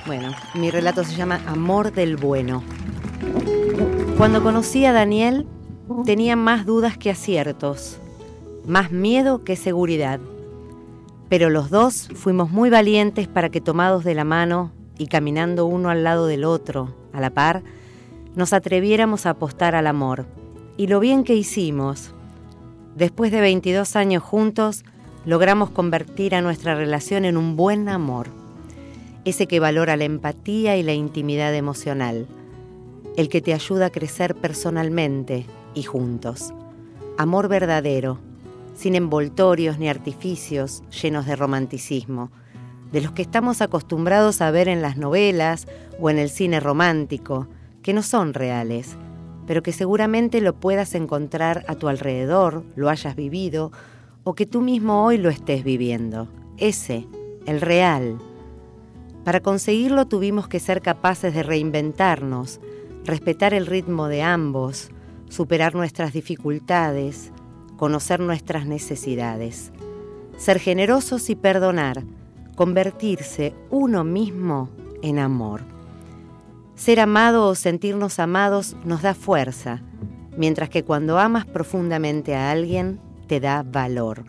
Bueno, 0.07 0.32
mi 0.55 0.70
relato 0.70 1.05
se 1.05 1.14
llama 1.14 1.40
Amor 1.47 1.93
del 1.93 2.16
Bueno. 2.16 2.62
Cuando 4.16 4.43
conocí 4.43 4.84
a 4.84 4.93
Daniel, 4.93 5.47
tenía 6.05 6.36
más 6.36 6.66
dudas 6.66 6.97
que 6.97 7.11
aciertos, 7.11 7.99
más 8.66 8.90
miedo 8.90 9.45
que 9.45 9.57
seguridad. 9.57 10.20
Pero 11.28 11.51
los 11.51 11.70
dos 11.70 12.09
fuimos 12.14 12.51
muy 12.51 12.68
valientes 12.68 13.28
para 13.28 13.49
que 13.49 13.61
tomados 13.61 14.05
de 14.05 14.14
la 14.14 14.24
mano 14.24 14.72
y 14.99 15.07
caminando 15.07 15.66
uno 15.66 15.88
al 15.88 16.05
lado 16.05 16.26
del 16.26 16.45
otro, 16.45 16.95
a 17.12 17.20
la 17.20 17.30
par, 17.30 17.62
nos 18.34 18.53
atreviéramos 18.53 19.26
a 19.26 19.30
apostar 19.30 19.74
al 19.74 19.86
amor. 19.86 20.26
Y 20.76 20.88
lo 20.88 21.01
bien 21.01 21.24
que 21.24 21.34
hicimos. 21.34 22.14
Después 22.97 23.32
de 23.32 23.40
22 23.40 23.97
años 23.97 24.22
juntos, 24.22 24.84
logramos 25.24 25.70
convertir 25.70 26.34
a 26.34 26.43
nuestra 26.43 26.74
relación 26.74 27.24
en 27.24 27.38
un 27.38 27.57
buen 27.57 27.88
amor. 27.88 28.28
Ese 29.24 29.47
que 29.47 29.61
valora 29.61 29.97
la 29.97 30.05
empatía 30.05 30.76
y 30.76 30.82
la 30.82 30.93
intimidad 30.93 31.55
emocional. 31.55 32.26
El 33.16 33.28
que 33.28 33.40
te 33.40 33.55
ayuda 33.55 33.86
a 33.86 33.90
crecer 33.90 34.34
personalmente 34.34 35.47
y 35.74 35.84
juntos. 35.84 36.53
Amor 37.16 37.49
verdadero, 37.49 38.18
sin 38.74 38.95
envoltorios 38.95 39.78
ni 39.78 39.88
artificios 39.88 40.82
llenos 41.03 41.24
de 41.26 41.36
romanticismo, 41.36 42.30
de 42.90 43.01
los 43.01 43.12
que 43.12 43.22
estamos 43.22 43.62
acostumbrados 43.62 44.43
a 44.43 44.51
ver 44.51 44.68
en 44.68 44.82
las 44.82 44.99
novelas 44.99 45.66
o 45.99 46.11
en 46.11 46.18
el 46.18 46.28
cine 46.28 46.61
romántico, 46.61 47.49
que 47.82 47.95
no 47.95 48.03
son 48.03 48.34
reales, 48.34 48.97
pero 49.47 49.62
que 49.62 49.72
seguramente 49.72 50.40
lo 50.40 50.55
puedas 50.55 50.95
encontrar 50.95 51.64
a 51.68 51.74
tu 51.74 51.88
alrededor, 51.88 52.64
lo 52.76 52.88
hayas 52.88 53.16
vivido 53.16 53.72
o 54.24 54.34
que 54.34 54.47
tú 54.47 54.61
mismo 54.61 55.05
hoy 55.05 55.18
lo 55.18 55.30
estés 55.30 55.64
viviendo. 55.64 56.28
Ese, 56.59 57.07
el 57.47 57.61
real. 57.61 58.18
Para 59.24 59.40
conseguirlo 59.40 60.07
tuvimos 60.07 60.49
que 60.49 60.61
ser 60.61 60.80
capaces 60.80 61.34
de 61.34 61.43
reinventarnos, 61.43 62.61
respetar 63.05 63.55
el 63.55 63.66
ritmo 63.66 64.09
de 64.09 64.22
ambos, 64.22 64.90
superar 65.28 65.74
nuestras 65.74 66.12
dificultades, 66.12 67.32
conocer 67.76 68.20
nuestras 68.20 68.66
necesidades, 68.66 69.72
ser 70.36 70.59
generosos 70.59 71.30
y 71.30 71.36
perdonar, 71.36 72.05
convertirse 72.55 73.55
uno 73.70 74.05
mismo 74.05 74.70
en 75.03 75.18
amor. 75.18 75.71
Ser 76.83 76.99
amado 76.99 77.47
o 77.47 77.55
sentirnos 77.55 78.18
amados 78.18 78.74
nos 78.85 79.03
da 79.03 79.14
fuerza, 79.14 79.80
mientras 80.37 80.68
que 80.68 80.83
cuando 80.83 81.16
amas 81.16 81.47
profundamente 81.47 82.35
a 82.35 82.51
alguien, 82.51 82.99
te 83.28 83.39
da 83.39 83.62
valor. 83.62 84.24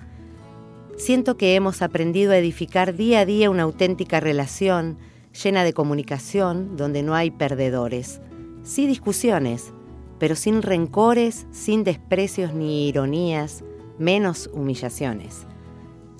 Siento 0.96 1.36
que 1.36 1.56
hemos 1.56 1.82
aprendido 1.82 2.32
a 2.32 2.38
edificar 2.38 2.94
día 2.94 3.22
a 3.22 3.26
día 3.26 3.50
una 3.50 3.64
auténtica 3.64 4.20
relación 4.20 5.00
llena 5.44 5.64
de 5.64 5.74
comunicación 5.74 6.78
donde 6.78 7.02
no 7.02 7.16
hay 7.16 7.32
perdedores. 7.32 8.22
Sí 8.62 8.86
discusiones, 8.86 9.74
pero 10.20 10.36
sin 10.36 10.62
rencores, 10.62 11.48
sin 11.50 11.84
desprecios 11.84 12.54
ni 12.54 12.88
ironías, 12.88 13.64
menos 13.98 14.48
humillaciones. 14.54 15.48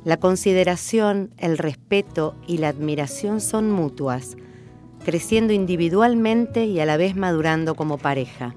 La 0.04 0.18
consideración, 0.18 1.30
el 1.38 1.60
respeto 1.60 2.34
y 2.48 2.58
la 2.58 2.70
admiración 2.70 3.40
son 3.40 3.72
mutuas, 3.72 4.36
creciendo 5.04 5.54
individualmente 5.54 6.66
y 6.66 6.80
a 6.80 6.86
la 6.86 6.98
vez 6.98 7.16
madurando 7.16 7.76
como 7.76 7.98
pareja. 7.98 8.56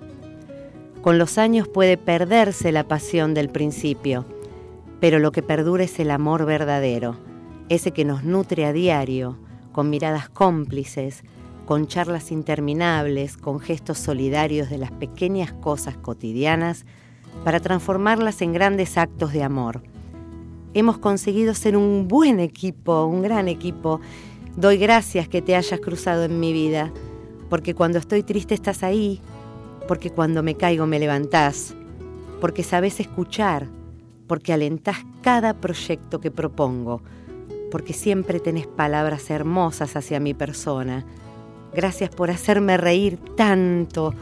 Con 1.03 1.18
los 1.18 1.38
años 1.38 1.68
puede 1.68 1.97
perderse 1.97 2.72
la 2.72 2.88
pasión 2.88 3.34
del 3.34 3.49
principio, 3.49 4.24
pero 5.01 5.18
lo 5.18 5.32
que 5.32 5.42
perdura 5.42 5.84
es 5.84 6.01
el 6.01 6.11
amor 6.11 6.47
verdadero, 6.47 7.16
ese 7.68 7.92
que 7.92 8.05
nos 8.05 8.24
nutre 8.24 8.64
a 8.64 8.72
diario, 8.72 9.38
con 9.72 9.90
miradas 9.90 10.28
cómplices, 10.28 11.22
con 11.66 11.86
charlas 11.86 12.32
interminables, 12.32 13.36
con 13.36 13.61
gestos 13.61 13.99
solidarios 13.99 14.70
de 14.70 14.78
las 14.78 14.92
pequeñas 14.92 15.53
cosas 15.53 15.97
cotidianas, 15.97 16.86
para 17.44 17.61
transformarlas 17.61 18.40
en 18.40 18.53
grandes 18.53 18.97
actos 18.97 19.32
de 19.32 19.42
amor. 19.42 19.82
Hemos 20.74 20.99
conseguido 20.99 21.55
ser 21.55 21.76
un 21.76 22.09
buen 22.09 22.40
equipo, 22.40 23.05
un 23.05 23.22
gran 23.22 23.49
equipo, 23.49 24.01
Doy 24.57 24.78
gracias 24.78 25.28
que 25.28 25.42
te 25.42 25.54
hayas 25.54 25.80
cruzado 25.80 26.24
en 26.24 26.40
mi 26.40 26.54
vida, 26.54 26.90
porque 27.50 27.74
cuando 27.74 27.98
estoy 27.98 28.22
triste 28.22 28.54
estás 28.54 28.82
ahí, 28.82 29.20
porque 29.86 30.09
cuando 30.09 30.42
me 30.42 30.54
caigo 30.54 30.86
me 30.86 30.98
levantás, 30.98 31.74
porque 32.40 32.62
sabes 32.62 32.98
escuchar, 32.98 33.66
porque 34.26 34.54
alentás 34.54 34.96
cada 35.20 35.52
proyecto 35.52 36.22
que 36.22 36.30
propongo, 36.30 37.02
porque 37.70 37.92
siempre 37.92 38.40
tenés 38.40 38.66
palabras 38.66 39.28
hermosas 39.28 39.94
hacia 39.94 40.20
mi 40.20 40.32
persona. 40.32 41.04
Gracias 41.74 42.09
por 42.09 42.30
hacerme 42.30 42.78
reír 42.78 43.18
tanto. 43.36 44.14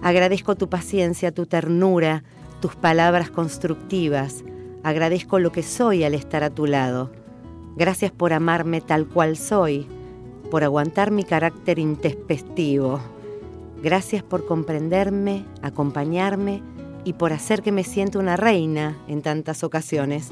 Agradezco 0.00 0.54
tu 0.54 0.68
paciencia, 0.68 1.32
tu 1.32 1.46
ternura, 1.46 2.22
tus 2.60 2.76
palabras 2.76 3.30
constructivas. 3.30 4.44
Agradezco 4.84 5.40
lo 5.40 5.50
que 5.50 5.64
soy 5.64 6.04
al 6.04 6.14
estar 6.14 6.44
a 6.44 6.50
tu 6.50 6.66
lado. 6.66 7.21
Gracias 7.76 8.10
por 8.12 8.32
amarme 8.32 8.80
tal 8.80 9.06
cual 9.06 9.36
soy, 9.36 9.86
por 10.50 10.64
aguantar 10.64 11.10
mi 11.10 11.24
carácter 11.24 11.78
intempestivo. 11.78 13.00
Gracias 13.82 14.22
por 14.22 14.46
comprenderme, 14.46 15.44
acompañarme 15.62 16.62
y 17.04 17.14
por 17.14 17.32
hacer 17.32 17.62
que 17.62 17.72
me 17.72 17.82
sienta 17.84 18.18
una 18.18 18.36
reina 18.36 18.96
en 19.08 19.22
tantas 19.22 19.64
ocasiones. 19.64 20.30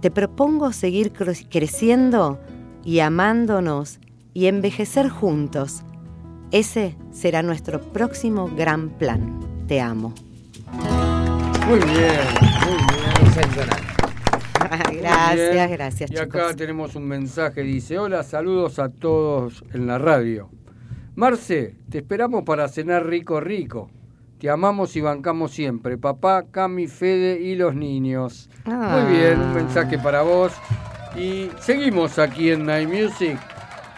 Te 0.00 0.10
propongo 0.10 0.72
seguir 0.72 1.12
cre- 1.12 1.46
creciendo 1.48 2.40
y 2.84 3.00
amándonos 3.00 4.00
y 4.32 4.46
envejecer 4.46 5.08
juntos. 5.10 5.82
Ese 6.50 6.96
será 7.12 7.42
nuestro 7.42 7.80
próximo 7.80 8.50
gran 8.56 8.88
plan. 8.88 9.38
Te 9.68 9.80
amo. 9.80 10.14
Muy 11.68 11.78
bien, 11.78 12.18
muy 12.64 12.76
bien. 12.76 13.32
Sensacional. 13.34 13.89
Gracias, 14.92 15.70
gracias, 15.70 16.10
Y 16.10 16.14
chicos. 16.14 16.26
acá 16.26 16.54
tenemos 16.54 16.94
un 16.94 17.08
mensaje, 17.08 17.62
dice, 17.62 17.98
hola, 17.98 18.22
saludos 18.22 18.78
a 18.78 18.88
todos 18.88 19.64
en 19.72 19.86
la 19.86 19.98
radio. 19.98 20.48
Marce, 21.16 21.74
te 21.90 21.98
esperamos 21.98 22.44
para 22.44 22.68
cenar 22.68 23.06
rico 23.06 23.40
rico. 23.40 23.90
Te 24.38 24.48
amamos 24.48 24.96
y 24.96 25.00
bancamos 25.00 25.50
siempre. 25.50 25.98
Papá, 25.98 26.46
Cami, 26.50 26.86
Fede 26.86 27.40
y 27.40 27.56
los 27.56 27.74
niños. 27.74 28.48
Ah. 28.64 29.04
Muy 29.04 29.18
bien, 29.18 29.38
un 29.40 29.52
mensaje 29.52 29.98
para 29.98 30.22
vos. 30.22 30.52
Y 31.16 31.50
seguimos 31.60 32.18
aquí 32.18 32.50
en 32.50 32.64
Night 32.64 32.88
Music 32.88 33.38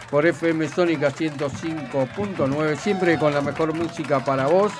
por 0.09 0.25
FM 0.25 0.67
Sónica 0.67 1.11
105.9, 1.11 2.75
siempre 2.75 3.17
con 3.17 3.33
la 3.33 3.41
mejor 3.41 3.73
música 3.73 4.19
para 4.25 4.47
vos. 4.47 4.73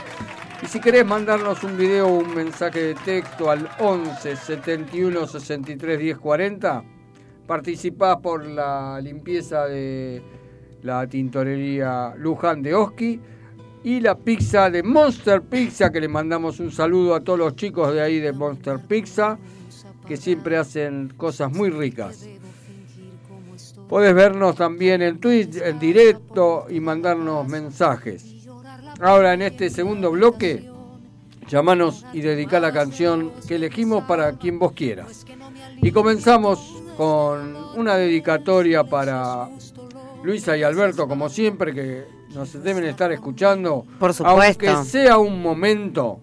Y 0.63 0.65
si 0.67 0.79
querés 0.79 1.05
mandarnos 1.05 1.61
un 1.65 1.75
video 1.75 2.07
o 2.07 2.19
un 2.19 2.33
mensaje 2.33 2.79
de 2.79 2.95
texto 2.95 3.51
al 3.51 3.69
11 3.79 4.33
71 4.33 5.27
63 5.27 5.99
10 5.99 6.17
40, 6.17 6.83
participás 7.45 8.15
por 8.21 8.45
la 8.45 8.97
limpieza 9.01 9.65
de 9.65 10.21
la 10.81 11.05
tintorería 11.05 12.13
Luján 12.17 12.63
de 12.63 12.75
Oski 12.75 13.19
y 13.83 13.99
la 13.99 14.15
pizza 14.15 14.69
de 14.69 14.83
Monster 14.83 15.41
Pizza, 15.41 15.91
que 15.91 15.99
le 15.99 16.07
mandamos 16.07 16.61
un 16.61 16.71
saludo 16.71 17.13
a 17.15 17.19
todos 17.19 17.39
los 17.39 17.57
chicos 17.57 17.93
de 17.93 18.01
ahí 18.01 18.21
de 18.21 18.31
Monster 18.31 18.79
Pizza, 18.87 19.37
que 20.07 20.15
siempre 20.15 20.55
hacen 20.55 21.11
cosas 21.17 21.51
muy 21.51 21.71
ricas. 21.71 22.25
Podés 23.89 24.15
vernos 24.15 24.55
también 24.55 25.01
en 25.01 25.19
Twitch, 25.19 25.57
en 25.57 25.77
directo 25.77 26.67
y 26.69 26.79
mandarnos 26.79 27.45
mensajes. 27.49 28.32
Ahora 29.01 29.33
en 29.33 29.41
este 29.41 29.69
segundo 29.69 30.11
bloque, 30.11 30.69
llamanos 31.47 32.05
y 32.13 32.21
dedica 32.21 32.59
la 32.59 32.71
canción 32.71 33.31
que 33.47 33.55
elegimos 33.55 34.03
para 34.05 34.33
quien 34.33 34.59
vos 34.59 34.71
quieras. 34.73 35.25
Y 35.81 35.91
comenzamos 35.91 36.83
con 36.97 37.55
una 37.75 37.95
dedicatoria 37.95 38.83
para 38.83 39.49
Luisa 40.23 40.55
y 40.55 40.63
Alberto, 40.63 41.07
como 41.07 41.29
siempre, 41.29 41.73
que 41.73 42.03
nos 42.33 42.61
deben 42.63 42.85
estar 42.85 43.11
escuchando. 43.11 43.85
Por 43.99 44.13
supuesto. 44.13 44.67
Aunque 44.67 44.89
sea 44.89 45.17
un 45.17 45.41
momento 45.41 46.19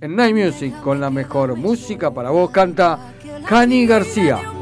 en 0.00 0.14
Night 0.14 0.36
Music 0.36 0.80
con 0.82 1.00
la 1.00 1.10
mejor 1.10 1.56
música 1.56 2.12
para 2.12 2.30
vos, 2.30 2.50
canta 2.50 3.14
Cani 3.46 3.86
García. 3.86 4.55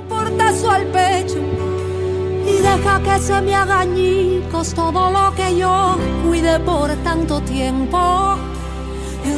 Deja 2.77 3.01
que 3.01 3.19
se 3.21 3.41
me 3.41 3.55
haga 3.55 3.81
añicos 3.81 4.75
todo 4.75 5.11
lo 5.11 5.35
que 5.35 5.57
yo 5.57 5.97
cuide 6.27 6.59
por 6.61 6.91
tanto 7.05 7.41
tiempo. 7.41 8.37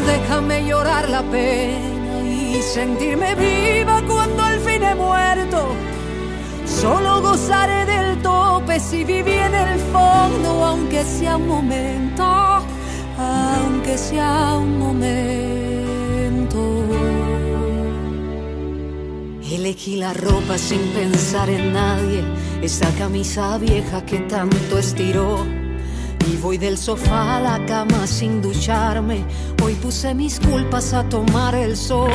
Déjame 0.06 0.64
llorar 0.66 1.08
la 1.08 1.22
pena 1.22 2.22
y 2.22 2.62
sentirme 2.62 3.34
viva 3.34 4.02
cuando 4.06 4.42
al 4.42 4.58
fin 4.60 4.82
he 4.82 4.94
muerto. 4.94 5.68
Solo 6.64 7.20
gozaré 7.22 7.84
del 7.86 8.22
tope 8.22 8.80
si 8.80 9.04
viví 9.04 9.32
en 9.32 9.54
el 9.54 9.78
fondo, 9.92 10.64
aunque 10.64 11.04
sea 11.04 11.36
un 11.36 11.46
momento, 11.46 12.24
aunque 13.18 13.98
sea 13.98 14.56
un 14.56 14.78
momento. 14.78 15.75
Elegí 19.50 19.94
la 19.94 20.12
ropa 20.12 20.58
sin 20.58 20.80
pensar 20.88 21.48
en 21.48 21.72
nadie, 21.72 22.24
esa 22.62 22.90
camisa 22.98 23.56
vieja 23.58 24.04
que 24.04 24.18
tanto 24.18 24.76
estiró. 24.76 25.46
Y 26.28 26.36
voy 26.38 26.58
del 26.58 26.76
sofá 26.76 27.36
a 27.36 27.40
la 27.40 27.64
cama 27.64 28.08
sin 28.08 28.42
ducharme. 28.42 29.24
Hoy 29.62 29.74
puse 29.74 30.14
mis 30.14 30.40
culpas 30.40 30.92
a 30.92 31.08
tomar 31.08 31.54
el 31.54 31.76
sol. 31.76 32.10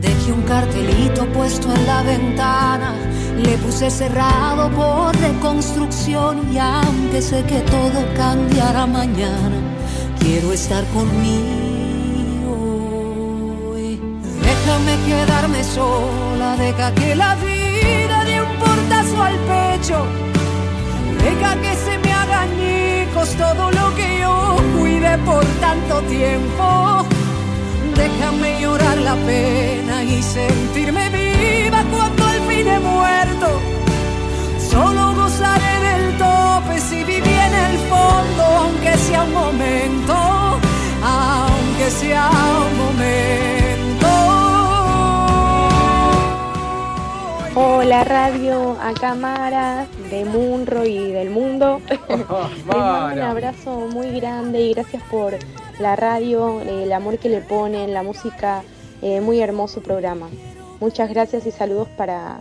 Dejé 0.00 0.32
un 0.32 0.42
cartelito 0.42 1.26
puesto 1.26 1.70
en 1.74 1.86
la 1.86 2.02
ventana. 2.02 2.94
Le 3.36 3.58
puse 3.58 3.90
cerrado 3.90 4.70
por 4.70 5.14
reconstrucción. 5.14 6.54
Y 6.54 6.58
aunque 6.58 7.20
sé 7.20 7.44
que 7.44 7.60
todo 7.60 8.02
cambiará 8.16 8.86
mañana, 8.86 9.60
quiero 10.18 10.54
estar 10.54 10.82
conmigo. 10.94 11.65
Déjame 14.66 14.96
quedarme 15.06 15.62
sola, 15.62 16.56
deja 16.56 16.92
que 16.92 17.14
la 17.14 17.36
vida 17.36 18.24
dé 18.24 18.42
un 18.42 18.52
portazo 18.58 19.22
al 19.22 19.36
pecho. 19.52 20.04
Deja 21.22 21.54
que 21.62 21.72
se 21.76 21.96
me 21.98 22.12
haga 22.12 22.40
añicos 22.40 23.28
todo 23.36 23.70
lo 23.70 23.94
que 23.94 24.18
yo 24.18 24.56
cuide 24.76 25.18
por 25.18 25.44
tanto 25.60 26.02
tiempo. 26.08 27.06
Déjame 27.94 28.60
llorar 28.60 28.98
la 28.98 29.14
pena 29.14 30.02
y 30.02 30.20
sentirme 30.20 31.10
viva 31.10 31.84
cuando 31.92 32.24
al 32.24 32.40
fin 32.48 32.66
he 32.66 32.80
muerto. 32.80 33.48
Solo 34.68 35.14
gozaré 35.14 35.74
del 35.88 36.18
tope 36.18 36.80
si 36.80 37.04
viví 37.04 37.34
en 37.48 37.54
el 37.68 37.78
fondo, 37.88 38.42
aunque 38.62 38.98
sea 38.98 39.22
un 39.22 39.32
momento, 39.32 40.14
aunque 41.04 41.88
sea 41.88 42.30
un 42.66 42.78
momento. 42.78 43.65
Hola 47.58 48.04
radio, 48.04 48.72
acá 48.82 49.14
Mara 49.14 49.86
de 50.10 50.26
Munro 50.26 50.84
y 50.84 51.10
del 51.10 51.30
mundo. 51.30 51.80
Les 52.08 52.66
mando 52.66 53.14
un 53.14 53.20
abrazo 53.20 53.88
muy 53.90 54.10
grande 54.20 54.60
y 54.60 54.74
gracias 54.74 55.02
por 55.04 55.34
la 55.80 55.96
radio, 55.96 56.60
el 56.60 56.92
amor 56.92 57.18
que 57.18 57.30
le 57.30 57.40
ponen, 57.40 57.94
la 57.94 58.02
música, 58.02 58.62
eh, 59.00 59.22
muy 59.22 59.40
hermoso 59.40 59.80
programa. 59.80 60.28
Muchas 60.80 61.08
gracias 61.08 61.46
y 61.46 61.50
saludos 61.50 61.88
para, 61.96 62.40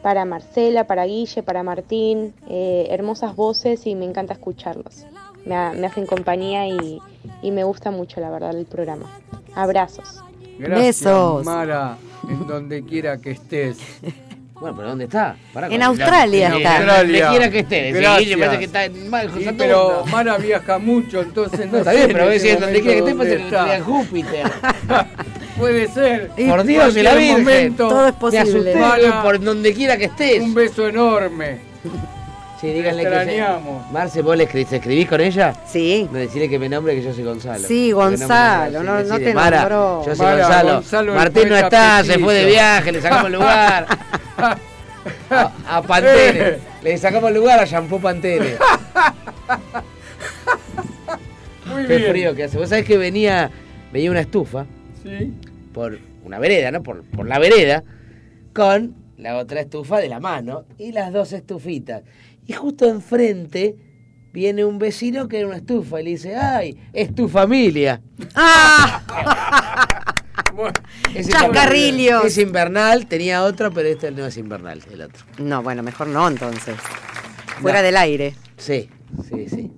para 0.00 0.24
Marcela, 0.24 0.86
para 0.86 1.06
Guille, 1.06 1.42
para 1.42 1.64
Martín, 1.64 2.32
eh, 2.48 2.86
hermosas 2.90 3.34
voces 3.34 3.84
y 3.88 3.96
me 3.96 4.04
encanta 4.04 4.32
escucharlos. 4.34 5.06
Me, 5.44 5.56
ha- 5.56 5.72
me 5.72 5.88
hacen 5.88 6.06
compañía 6.06 6.68
y, 6.68 7.00
y 7.42 7.50
me 7.50 7.64
gusta 7.64 7.90
mucho 7.90 8.20
la 8.20 8.30
verdad 8.30 8.56
el 8.56 8.66
programa. 8.66 9.10
Abrazos. 9.56 10.22
Gracias, 10.56 11.00
Besos. 11.02 11.44
Mara, 11.44 11.96
en 12.28 12.46
donde 12.46 12.84
quiera 12.84 13.18
que 13.18 13.32
estés. 13.32 13.78
Bueno, 14.62 14.76
pero 14.76 14.88
¿dónde 14.90 15.04
está? 15.06 15.34
Pará, 15.52 15.66
En 15.66 15.82
Australia 15.82 16.46
En 16.46 16.52
está. 16.54 16.76
Australia. 16.76 17.02
Donde 17.26 17.30
quiera 17.36 17.50
que 17.50 17.58
esté. 17.58 17.90
Gracias. 17.90 18.18
Guille, 18.20 18.38
parece 18.38 18.58
que 18.60 18.64
está 18.66 18.84
en 18.84 19.10
mal, 19.10 19.26
Sí, 19.26 19.44
José 19.44 19.54
pero. 19.58 20.04
Mara 20.06 20.38
viaja 20.38 20.78
mucho, 20.78 21.20
entonces 21.20 21.66
no, 21.66 21.72
No, 21.72 21.78
está 21.78 21.90
sé 21.90 21.96
bien, 21.96 22.10
en 22.10 22.16
pero 22.16 22.30
este 22.30 22.46
decía, 22.48 22.60
donde 22.64 22.80
quiera 22.80 22.94
que 22.94 22.98
esté, 23.00 23.14
parece 23.16 23.36
que 23.38 23.42
está 23.44 23.76
en 23.76 23.82
Júpiter. 23.84 24.46
Puede 25.58 25.88
ser. 25.88 26.30
Por 26.48 26.62
Dios, 26.62 26.96
y 26.96 27.02
la 27.02 27.14
Virgen. 27.16 27.38
momento. 27.40 27.88
Todo 27.88 28.06
es 28.06 28.14
Me 28.14 28.20
posible. 28.20 28.40
asusté, 28.50 28.74
Mara. 28.76 29.02
digo, 29.02 29.22
por 29.22 29.40
donde 29.40 29.74
quiera 29.74 29.96
que 29.96 30.04
estés. 30.04 30.40
Un 30.40 30.54
beso 30.54 30.86
enorme. 30.86 31.58
Sí, 32.60 32.68
díganle 32.68 33.02
Te 33.02 33.08
que 33.10 33.14
se- 33.16 33.22
extrañamos. 33.24 33.90
Marce, 33.90 34.22
¿vos 34.22 34.36
le 34.36 34.44
escribís 34.44 35.08
con 35.08 35.20
ella? 35.20 35.52
Sí. 35.66 36.08
No 36.12 36.18
decirle 36.20 36.48
que 36.48 36.60
me 36.60 36.68
nombre 36.68 36.94
que 36.94 37.02
yo 37.02 37.12
soy 37.12 37.24
Gonzalo. 37.24 37.66
Sí, 37.66 37.90
Gonzalo, 37.90 38.78
me 38.78 38.84
no- 38.86 39.02
no 39.02 39.16
sí, 39.16 39.24
te 39.24 39.34
Mara, 39.34 39.56
nombró. 39.62 40.04
Yo 40.06 40.14
soy 40.14 40.24
Mara, 40.26 40.42
Gonzalo. 40.44 40.74
Gonzalo, 40.74 41.12
el 41.12 41.18
Martín 41.18 41.48
no 41.48 41.56
está, 41.56 42.04
se 42.04 42.18
fue 42.20 42.34
de 42.34 42.44
viaje, 42.46 42.92
le 42.92 43.00
sacamos 43.02 43.32
lugar. 43.32 43.86
A, 44.42 45.52
a 45.68 45.82
Pantene. 45.82 46.40
Eh. 46.40 46.58
Le 46.82 46.98
sacamos 46.98 47.32
lugar 47.32 47.58
a 47.58 47.64
Shampoo 47.64 48.00
Pantene. 48.00 48.54
Muy 51.66 51.86
Qué 51.86 51.96
bien. 51.98 52.10
frío 52.10 52.34
que 52.34 52.44
hace. 52.44 52.58
Vos 52.58 52.68
sabés 52.68 52.84
que 52.84 52.96
venía, 52.98 53.50
venía 53.92 54.10
una 54.10 54.20
estufa 54.20 54.66
Sí. 55.02 55.32
por 55.72 55.98
una 56.24 56.38
vereda, 56.38 56.70
¿no? 56.70 56.82
Por, 56.82 57.02
por 57.04 57.26
la 57.26 57.38
vereda, 57.38 57.82
con 58.52 58.94
la 59.16 59.36
otra 59.36 59.60
estufa 59.60 59.98
de 59.98 60.08
la 60.08 60.20
mano 60.20 60.64
y 60.78 60.92
las 60.92 61.12
dos 61.12 61.32
estufitas. 61.32 62.02
Y 62.46 62.52
justo 62.52 62.88
enfrente 62.88 63.76
viene 64.32 64.64
un 64.64 64.78
vecino 64.78 65.28
que 65.28 65.38
era 65.38 65.46
una 65.48 65.56
estufa 65.56 66.00
y 66.00 66.04
le 66.04 66.10
dice, 66.10 66.36
¡ay, 66.36 66.76
es 66.92 67.14
tu 67.14 67.28
familia! 67.28 68.00
¡Ah! 68.34 69.86
Es 71.14 71.28
Chascarrillos. 71.28 72.00
invernal. 72.00 72.26
Es 72.26 72.38
invernal, 72.38 73.06
tenía 73.06 73.42
otro, 73.44 73.70
pero 73.72 73.88
este 73.88 74.10
no 74.10 74.26
es 74.26 74.36
invernal, 74.36 74.80
el 74.90 75.02
otro. 75.02 75.24
No, 75.38 75.62
bueno, 75.62 75.82
mejor 75.82 76.08
no 76.08 76.26
entonces. 76.28 76.76
Fuera 77.60 77.78
No. 77.80 77.84
del 77.84 77.96
aire. 77.96 78.34
Sí, 78.56 78.88
sí, 79.28 79.48
sí. 79.48 79.70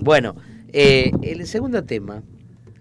Bueno, 0.00 0.36
eh, 0.72 1.10
el 1.22 1.46
segundo 1.46 1.84
tema, 1.84 2.22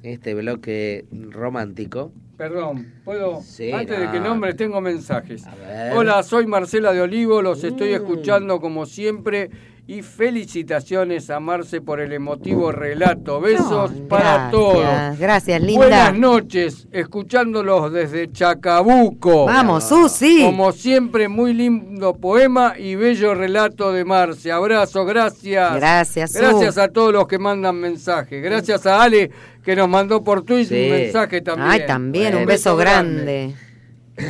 este 0.03 0.33
bloque 0.33 1.05
romántico, 1.31 2.11
Perdón, 2.37 2.91
¿puedo? 3.05 3.41
Sí, 3.43 3.71
Antes 3.71 3.99
de 3.99 4.09
que 4.09 4.19
no. 4.19 4.29
nombre, 4.29 4.53
tengo 4.55 4.81
mensajes. 4.81 5.43
ver. 5.65 5.93
Hola, 5.95 6.23
soy 6.23 6.47
Marcela 6.47 6.91
de 6.91 6.99
Olivo, 7.01 7.41
los 7.43 7.63
estoy 7.63 7.91
Mm. 7.91 7.95
escuchando 7.95 8.59
como 8.59 8.85
siempre 8.87 9.51
y 9.85 10.01
felicitaciones 10.01 11.29
a 11.29 11.39
Marce 11.41 11.81
por 11.81 11.99
el 11.99 12.13
emotivo 12.13 12.71
relato. 12.71 13.41
Besos 13.41 13.91
para 14.07 14.23
Gracias, 14.49 14.51
todos. 14.51 15.19
Gracias, 15.19 15.61
linda. 15.61 15.77
Buenas 15.77 16.17
noches, 16.17 16.87
escuchándolos 16.91 17.91
desde 17.91 18.31
Chacabuco. 18.31 19.45
Vamos, 19.45 19.83
Susi. 19.83 20.41
Como 20.43 20.71
siempre, 20.71 21.27
muy 21.27 21.53
lindo 21.53 22.13
poema 22.13 22.75
y 22.77 22.95
bello 22.95 23.35
relato 23.35 23.91
de 23.91 24.05
Marce. 24.05 24.51
Abrazo, 24.53 25.03
gracias. 25.05 25.75
Gracias, 25.75 26.31
Su. 26.31 26.39
Gracias 26.39 26.77
a 26.77 26.87
todos 26.87 27.11
los 27.11 27.27
que 27.27 27.37
mandan 27.37 27.75
mensajes. 27.75 28.41
Gracias 28.41 28.85
a 28.85 29.03
Ale 29.03 29.31
que 29.63 29.75
nos 29.75 29.89
mandó 29.89 30.23
por 30.23 30.43
Twitter 30.43 30.77
Sí. 30.77 30.91
un 30.91 30.97
mensaje 30.97 31.41
también. 31.41 31.69
Ay, 31.69 31.85
también, 31.85 32.35
un 32.35 32.45
beso 32.45 32.77
grande. 32.77 33.53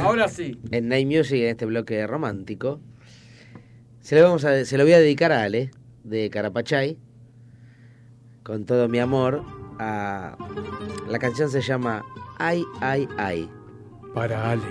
Ahora 0.02 0.28
sí. 0.30 0.58
en 0.72 0.88
Night 0.88 1.08
Music, 1.08 1.42
en 1.42 1.50
este 1.50 1.66
bloque 1.66 2.08
romántico, 2.08 2.80
se 4.04 4.18
lo, 4.18 4.24
vamos 4.24 4.44
a, 4.44 4.66
se 4.66 4.78
lo 4.78 4.84
voy 4.84 4.94
a 4.94 5.00
dedicar 5.00 5.32
a 5.32 5.44
Ale, 5.44 5.72
de 6.04 6.30
Carapachay, 6.30 6.98
con 8.44 8.66
todo 8.66 8.90
mi 8.90 9.00
amor. 9.00 9.44
A, 9.80 10.38
la 11.08 11.20
canción 11.20 11.50
se 11.50 11.62
llama 11.62 12.04
Ay, 12.38 12.64
ay, 12.82 13.08
ay. 13.18 13.50
Para 14.14 14.52
Ale. 14.52 14.62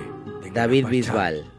David 0.52 0.86
Bisbal. 0.88 1.50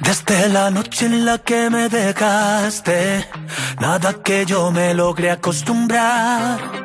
Desde 0.00 0.48
la 0.50 0.70
noche 0.70 1.06
en 1.06 1.24
la 1.24 1.38
que 1.38 1.68
me 1.68 1.88
dejaste, 1.88 3.26
nada 3.80 4.14
que 4.22 4.46
yo 4.46 4.70
me 4.70 4.94
logré 4.94 5.32
acostumbrar. 5.32 6.81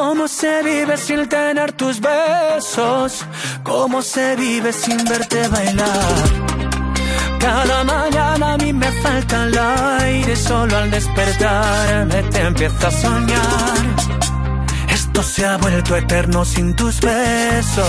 ¿Cómo 0.00 0.28
se 0.28 0.62
vive 0.62 0.96
sin 0.96 1.28
tener 1.28 1.72
tus 1.72 2.00
besos? 2.00 3.26
¿Cómo 3.64 4.00
se 4.00 4.36
vive 4.36 4.72
sin 4.72 4.96
verte 5.04 5.48
bailar? 5.48 6.24
Cada 7.40 7.82
mañana 7.82 8.52
a 8.52 8.58
mí 8.58 8.72
me 8.72 8.92
falta 9.02 9.42
el 9.46 9.58
aire, 9.58 10.36
solo 10.36 10.76
al 10.76 10.88
despertarme 10.92 12.22
te 12.22 12.40
empiezo 12.42 12.86
a 12.86 12.90
soñar. 12.92 13.96
Esto 14.88 15.20
se 15.24 15.44
ha 15.44 15.56
vuelto 15.56 15.96
eterno 15.96 16.44
sin 16.44 16.76
tus 16.76 17.00
besos. 17.00 17.88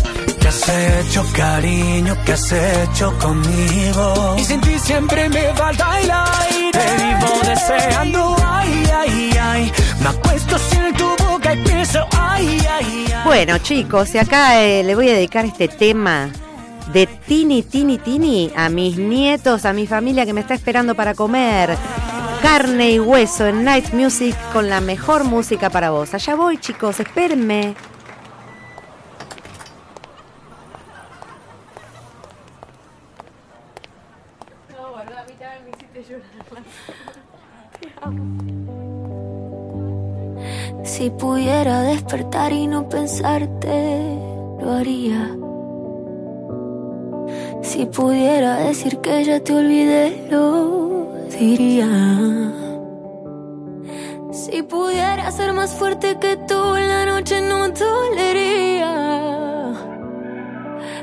¿Qué 0.51 0.57
has 0.57 1.07
hecho, 1.07 1.25
cariño? 1.33 2.17
¿Qué 2.25 2.33
has 2.33 2.51
hecho 2.51 3.17
conmigo? 3.19 4.35
Y 4.37 4.43
sin 4.43 4.59
ti 4.59 4.77
siempre 4.79 5.29
me 5.29 5.43
falta 5.53 6.01
el 6.01 6.11
aire. 6.11 6.71
Te 6.73 7.03
vivo 7.03 7.39
deseando, 7.45 8.35
ay, 8.45 8.83
ay, 8.93 9.31
ay. 9.39 9.71
Me 10.03 10.09
acuesto 10.09 10.57
sin 10.57 10.93
tu 10.95 11.07
boca 11.23 11.53
y 11.53 11.63
pienso, 11.63 12.05
ay, 12.11 12.61
ay, 12.69 13.05
ay. 13.07 13.21
Bueno, 13.23 13.59
chicos, 13.59 14.13
y 14.13 14.17
acá 14.17 14.61
eh, 14.61 14.83
le 14.83 14.93
voy 14.93 15.09
a 15.09 15.13
dedicar 15.13 15.45
este 15.45 15.69
tema 15.69 16.29
de 16.91 17.07
Tini, 17.07 17.63
Tini, 17.63 17.97
Tini 17.97 18.51
a 18.53 18.67
mis 18.67 18.97
nietos, 18.97 19.63
a 19.63 19.71
mi 19.71 19.87
familia 19.87 20.25
que 20.25 20.33
me 20.33 20.41
está 20.41 20.53
esperando 20.53 20.95
para 20.95 21.13
comer. 21.13 21.77
Carne 22.41 22.91
y 22.91 22.99
hueso 22.99 23.47
en 23.47 23.63
Night 23.63 23.93
Music 23.93 24.35
con 24.51 24.69
la 24.69 24.81
mejor 24.81 25.23
música 25.23 25.69
para 25.69 25.91
vos. 25.91 26.13
Allá 26.13 26.35
voy, 26.35 26.57
chicos, 26.57 26.99
espérenme. 26.99 27.73
Si 40.93 41.09
pudiera 41.09 41.83
despertar 41.83 42.51
y 42.51 42.67
no 42.67 42.89
pensarte, 42.89 44.17
lo 44.59 44.71
haría. 44.73 45.37
Si 47.61 47.85
pudiera 47.85 48.57
decir 48.57 48.97
que 48.97 49.23
ya 49.23 49.39
te 49.39 49.55
olvidé, 49.55 50.27
lo 50.29 51.07
diría. 51.39 51.87
Si 54.33 54.63
pudiera 54.63 55.31
ser 55.31 55.53
más 55.53 55.73
fuerte 55.75 56.19
que 56.19 56.35
tú, 56.35 56.61
la 56.75 57.05
noche 57.05 57.39
no 57.39 57.69
dolería. 57.69 58.91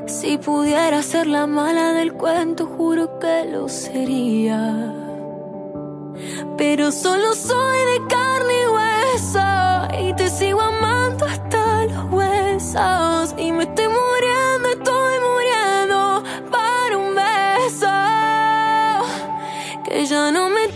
Si 0.05 0.37
pudiera 0.37 1.03
ser 1.03 1.27
la 1.27 1.47
mala 1.47 1.95
del 1.95 2.13
cuento, 2.13 2.67
juro 2.67 3.19
que 3.19 3.47
lo 3.51 3.71
sería. 3.71 5.08
Pero 6.57 6.91
solo 6.93 7.35
soy 7.35 7.79
de 7.93 8.07
carne 8.09 8.55
y 8.63 8.67
hueso 8.67 10.09
y 10.09 10.15
te 10.15 10.29
sigo 10.29 10.61
amando 10.61 11.25
hasta 11.27 11.85
los 11.85 12.13
huesos. 12.13 13.35
Y 13.39 13.53
me 13.53 13.65
estoy 13.65 13.89
muriendo, 13.89 14.69
estoy 14.77 15.15
muriendo 15.31 16.23
para 16.51 16.99
un 16.99 17.15
beso 17.15 17.89
que 19.85 20.07
ya 20.07 20.31
no 20.31 20.49
me 20.49 20.68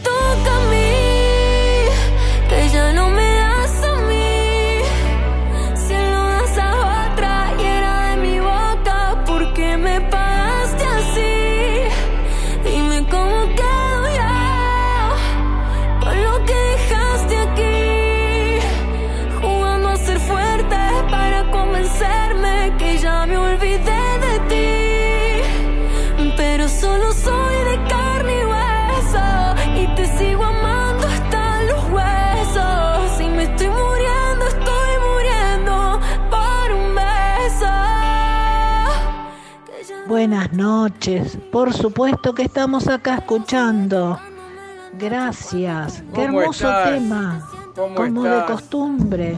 Buenas 40.07 40.53
noches. 40.53 41.39
Por 41.51 41.73
supuesto 41.73 42.35
que 42.35 42.43
estamos 42.43 42.89
acá 42.89 43.17
escuchando. 43.17 44.19
Gracias. 44.99 46.03
Qué 46.15 46.27
¿Cómo 46.27 46.41
hermoso 46.41 46.69
estás? 46.69 46.91
tema. 46.91 47.49
¿Cómo 47.75 47.95
como 47.95 48.23
de 48.25 48.45
costumbre. 48.47 49.37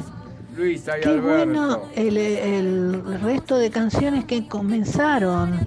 Luisa 0.57 0.99
y 0.99 1.01
Qué 1.03 1.09
Alberto. 1.11 1.29
bueno 1.29 1.81
el, 1.95 2.17
el 2.17 3.21
resto 3.21 3.57
de 3.57 3.71
canciones 3.71 4.25
que 4.25 4.49
comenzaron. 4.49 5.67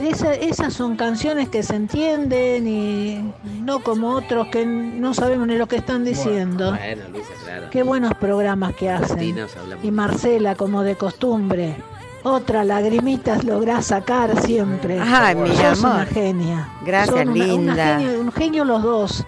Esa- 0.00 0.34
esas 0.34 0.72
son 0.72 0.96
canciones 0.96 1.48
que 1.50 1.62
se 1.62 1.76
entienden 1.76 2.66
y 2.66 3.32
no 3.60 3.80
como 3.80 4.10
otros 4.14 4.48
que 4.48 4.64
no 4.64 5.12
sabemos 5.14 5.46
ni 5.46 5.56
lo 5.56 5.66
que 5.66 5.76
están 5.76 6.04
diciendo. 6.04 6.70
Bueno, 6.72 7.02
Luisa, 7.10 7.28
claro. 7.44 7.66
Qué 7.70 7.82
buenos 7.82 8.14
programas 8.14 8.74
que 8.74 8.90
hacen. 8.90 9.36
Y 9.82 9.90
Marcela, 9.90 10.54
como 10.54 10.82
de 10.82 10.96
costumbre. 10.96 11.76
Otra 12.24 12.64
lagrimitas 12.64 13.42
lográs 13.44 13.86
sacar 13.86 14.40
siempre. 14.42 14.98
Ay, 15.00 15.34
mi 15.34 15.48
Sos 15.48 15.82
amor. 15.84 15.96
una 15.96 16.06
genia. 16.06 16.68
Gracias, 16.84 17.16
Son 17.16 17.28
una- 17.30 17.44
una 17.44 17.52
linda. 17.54 17.98
genio- 17.98 18.20
un 18.20 18.32
genio 18.32 18.64
los 18.64 18.82
dos. 18.82 19.24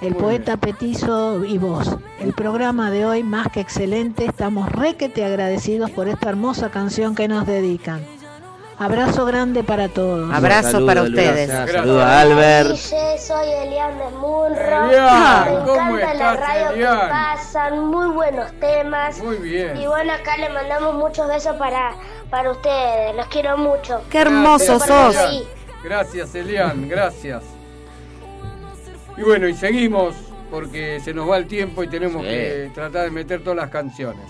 El 0.00 0.14
poeta 0.14 0.56
Petizo 0.56 1.44
y 1.44 1.58
vos. 1.58 1.96
El 2.20 2.32
programa 2.32 2.90
de 2.90 3.04
hoy 3.04 3.22
más 3.22 3.48
que 3.48 3.60
excelente. 3.60 4.24
Estamos 4.24 4.70
requete 4.70 5.24
agradecidos 5.24 5.90
por 5.90 6.08
esta 6.08 6.30
hermosa 6.30 6.70
canción 6.70 7.14
que 7.14 7.28
nos 7.28 7.46
dedican. 7.46 8.00
Abrazo 8.82 9.26
grande 9.26 9.62
para 9.62 9.88
todos. 9.90 10.32
Abrazo 10.32 10.70
Saludo, 10.70 10.86
para 10.86 11.02
ustedes. 11.02 11.50
Saludo 11.50 12.00
a 12.00 12.20
Albert. 12.22 12.76
Soy 12.76 13.46
Elian 13.62 13.98
de 13.98 14.08
Munro. 14.16 14.86
Elian, 14.88 15.44
Me 15.44 15.64
¿cómo 15.66 15.98
encanta 15.98 16.14
la 16.14 16.32
estás, 16.32 16.40
radio 16.40 16.70
Elian? 16.70 17.00
que 17.00 17.06
pasan, 17.08 17.84
muy 17.84 18.08
buenos 18.08 18.50
temas. 18.58 19.18
Muy 19.22 19.36
bien. 19.36 19.76
Y 19.76 19.86
bueno, 19.86 20.14
acá 20.14 20.38
le 20.38 20.48
mandamos 20.48 20.94
muchos 20.94 21.28
besos 21.28 21.56
para, 21.56 21.92
para 22.30 22.52
ustedes. 22.52 23.14
Los 23.16 23.26
quiero 23.26 23.58
mucho. 23.58 24.00
Qué 24.08 24.18
hermoso 24.22 24.78
Gracias, 24.78 24.88
sos. 24.88 25.16
Elian. 25.28 25.44
Gracias, 25.84 26.34
Elian, 26.34 26.88
gracias. 26.88 27.42
Y 29.18 29.22
bueno, 29.22 29.46
y 29.46 29.54
seguimos 29.54 30.14
porque 30.50 31.00
se 31.04 31.12
nos 31.12 31.28
va 31.28 31.36
el 31.36 31.46
tiempo 31.46 31.82
y 31.84 31.88
tenemos 31.88 32.22
Sí. 32.22 32.28
que 32.28 32.70
tratar 32.74 33.04
de 33.04 33.10
meter 33.10 33.42
todas 33.44 33.58
las 33.58 33.68
canciones. 33.68 34.24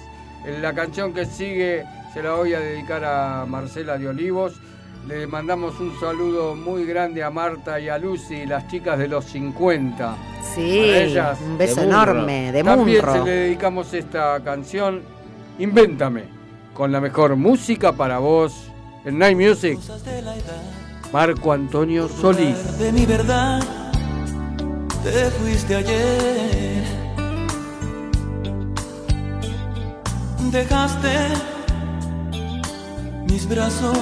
La 0.60 0.72
canción 0.72 1.12
que 1.14 1.24
sigue 1.24 1.84
se 2.12 2.22
la 2.22 2.32
voy 2.34 2.54
a 2.54 2.60
dedicar 2.60 3.04
a 3.04 3.44
Marcela 3.46 3.98
de 3.98 4.08
Olivos. 4.08 4.54
Le 5.06 5.26
mandamos 5.26 5.78
un 5.80 5.98
saludo 5.98 6.54
muy 6.54 6.84
grande 6.84 7.22
a 7.22 7.30
Marta 7.30 7.80
y 7.80 7.88
a 7.88 7.96
Lucy, 7.98 8.44
las 8.46 8.68
chicas 8.68 8.98
de 8.98 9.08
los 9.08 9.24
50. 9.26 10.14
Sí, 10.54 10.80
ellas. 10.80 11.38
un 11.40 11.56
beso 11.56 11.80
De 11.80 11.86
enorme, 11.86 12.52
de 12.52 12.62
También 12.62 12.98
Munro. 13.04 13.12
se 13.12 13.24
le 13.24 13.30
dedicamos 13.30 13.92
esta 13.94 14.40
canción, 14.44 15.02
Invéntame, 15.58 16.24
con 16.74 16.90
la 16.92 17.00
mejor 17.00 17.36
música 17.36 17.92
para 17.92 18.18
vos 18.18 18.70
en 19.04 19.18
Night 19.18 19.38
Music. 19.38 19.78
Marco 21.12 21.52
Antonio 21.52 22.08
Solís. 22.08 22.78
de 22.78 22.92
mi 22.92 23.04
verdad, 23.06 23.60
te 25.02 25.30
fuiste 25.30 25.76
ayer. 25.76 26.84
Dejaste 30.50 31.08
mis 33.30 33.48
brazos 33.48 33.98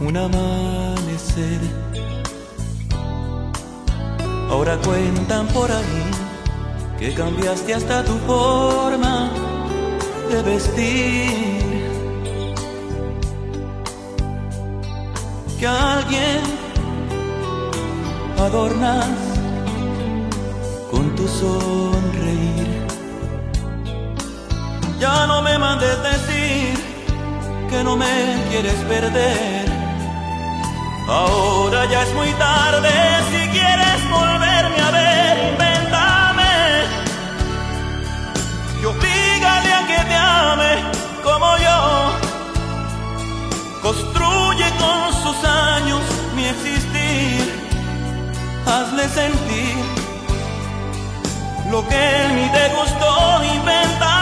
un 0.00 0.16
amanecer. 0.16 1.60
Ahora 4.50 4.78
cuentan 4.78 5.46
por 5.48 5.70
ahí 5.70 6.04
que 6.98 7.12
cambiaste 7.14 7.74
hasta 7.74 8.04
tu 8.04 8.16
forma 8.26 9.30
de 10.30 10.42
vestir. 10.42 11.66
Que 15.58 15.66
alguien 15.66 16.42
adornas 18.38 19.08
con 20.90 21.14
tu 21.14 21.26
sonreír. 21.26 22.86
Ya 25.00 25.26
no 25.26 25.42
me 25.42 25.58
mandes 25.58 26.02
decir 26.02 26.75
que 27.68 27.82
no 27.84 27.96
me 27.96 28.44
quieres 28.50 28.74
perder. 28.88 29.66
Ahora 31.08 31.84
ya 31.86 32.02
es 32.02 32.12
muy 32.14 32.30
tarde 32.32 32.90
si 33.30 33.48
quieres 33.48 34.10
volverme 34.10 34.80
a 34.80 34.90
ver, 34.90 35.52
invéntame. 35.52 36.52
Y 38.80 38.84
obígale 38.84 39.72
a 39.72 39.86
que 39.86 40.00
te 40.10 40.16
ame 40.16 40.72
como 41.22 41.56
yo. 41.58 41.78
Construye 43.82 44.68
con 44.82 45.12
sus 45.22 45.44
años 45.44 46.02
mi 46.34 46.44
existir. 46.46 47.66
Hazle 48.66 49.08
sentir 49.08 49.76
lo 51.70 51.86
que 51.88 52.22
en 52.22 52.34
mí 52.34 52.50
te 52.52 52.68
gustó, 52.74 53.44
invéntame. 53.44 54.15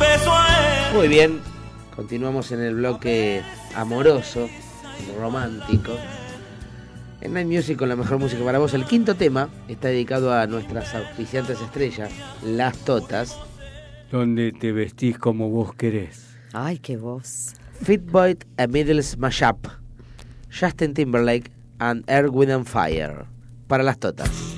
Beso 0.00 0.32
a 0.32 0.88
él. 0.88 0.96
Muy 0.96 1.08
bien, 1.08 1.40
continuamos 1.94 2.50
en 2.50 2.60
el 2.60 2.74
bloque 2.74 3.42
amoroso, 3.76 4.48
romántico. 5.18 5.92
En 7.20 7.34
Night 7.34 7.46
Music 7.46 7.78
con 7.78 7.90
la 7.90 7.96
mejor 7.96 8.18
música 8.18 8.42
para 8.42 8.58
vos. 8.58 8.72
El 8.72 8.86
quinto 8.86 9.14
tema 9.14 9.50
está 9.68 9.88
dedicado 9.88 10.32
a 10.32 10.46
nuestras 10.46 10.94
auspiciantes 10.94 11.60
estrellas, 11.60 12.10
las 12.42 12.76
Totas. 12.78 13.38
Donde 14.10 14.52
te 14.52 14.72
vestís 14.72 15.18
como 15.18 15.50
vos 15.50 15.74
querés. 15.74 16.34
Ay, 16.54 16.78
qué 16.78 16.96
voz. 16.96 17.52
Fitboy 17.82 18.38
a 18.56 18.66
Middles 18.66 19.18
Mashup, 19.18 19.68
Justin 20.50 20.94
Timberlake 20.94 21.50
and 21.78 22.08
Air, 22.08 22.30
Wind 22.30 22.52
and 22.52 22.66
Fire. 22.66 23.26
Para 23.68 23.84
las 23.84 23.98
Totas. 23.98 24.49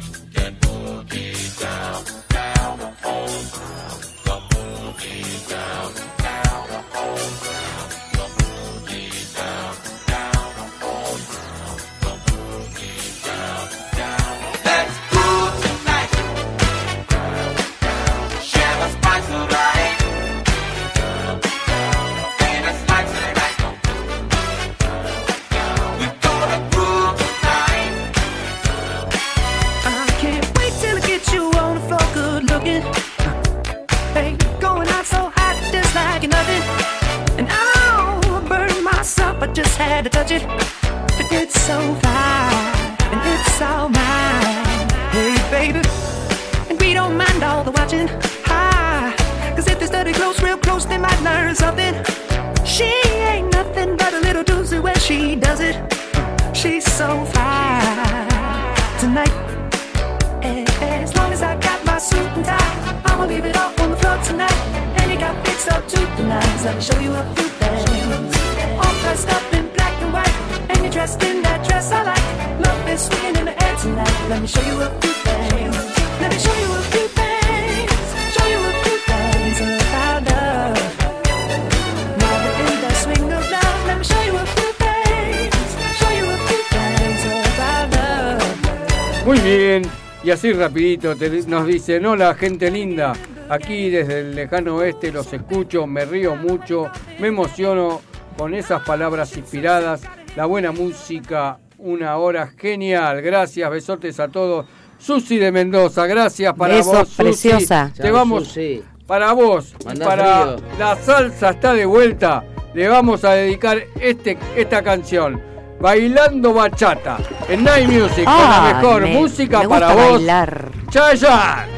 Rapidito 90.52 91.16
te- 91.16 91.30
nos 91.46 91.66
dicen, 91.66 92.04
hola 92.06 92.34
gente 92.34 92.70
linda, 92.70 93.12
aquí 93.48 93.90
desde 93.90 94.20
el 94.20 94.34
lejano 94.34 94.76
oeste 94.76 95.10
los 95.12 95.32
escucho, 95.32 95.86
me 95.86 96.04
río 96.04 96.36
mucho, 96.36 96.90
me 97.18 97.28
emociono 97.28 98.00
con 98.36 98.54
esas 98.54 98.82
palabras 98.82 99.36
inspiradas, 99.36 100.02
la 100.36 100.46
buena 100.46 100.72
música, 100.72 101.58
una 101.78 102.16
hora 102.16 102.48
genial, 102.56 103.20
gracias, 103.22 103.70
besotes 103.70 104.18
a 104.20 104.28
todos. 104.28 104.66
Susi 104.98 105.36
de 105.36 105.50
Mendoza, 105.50 106.06
gracias 106.06 106.54
para 106.54 106.76
Besos, 106.76 106.92
vos, 106.92 107.08
Susi. 107.08 107.22
preciosa. 107.22 107.92
Te 107.96 108.10
vamos 108.12 108.44
Susi. 108.48 108.82
para 109.06 109.32
vos, 109.32 109.74
y 109.80 109.84
Mandá 109.84 110.06
para 110.06 110.42
frío. 110.56 110.56
la 110.78 110.96
salsa 110.96 111.50
está 111.50 111.74
de 111.74 111.84
vuelta. 111.86 112.44
Le 112.72 112.88
vamos 112.88 113.24
a 113.24 113.32
dedicar 113.32 113.82
este, 114.00 114.38
esta 114.56 114.80
canción. 114.82 115.42
Bailando 115.82 116.54
bachata 116.54 117.18
en 117.48 117.64
Night 117.64 117.88
Music 117.90 118.24
con 118.24 118.34
la 118.50 118.72
mejor 118.74 119.02
me- 119.02 119.14
música 119.14 119.58
me 119.62 119.68
para 119.68 119.92
vos. 119.92 120.12
bailar. 120.12 120.70
Chayanne. 120.90 121.72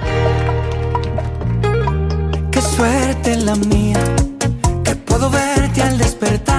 Qué 2.53 2.61
suerte 2.61 3.37
la 3.37 3.55
mía, 3.57 3.99
que 4.85 4.95
puedo 4.95 5.31
verte 5.31 5.83
al 5.83 5.97
despertarme 5.99 6.54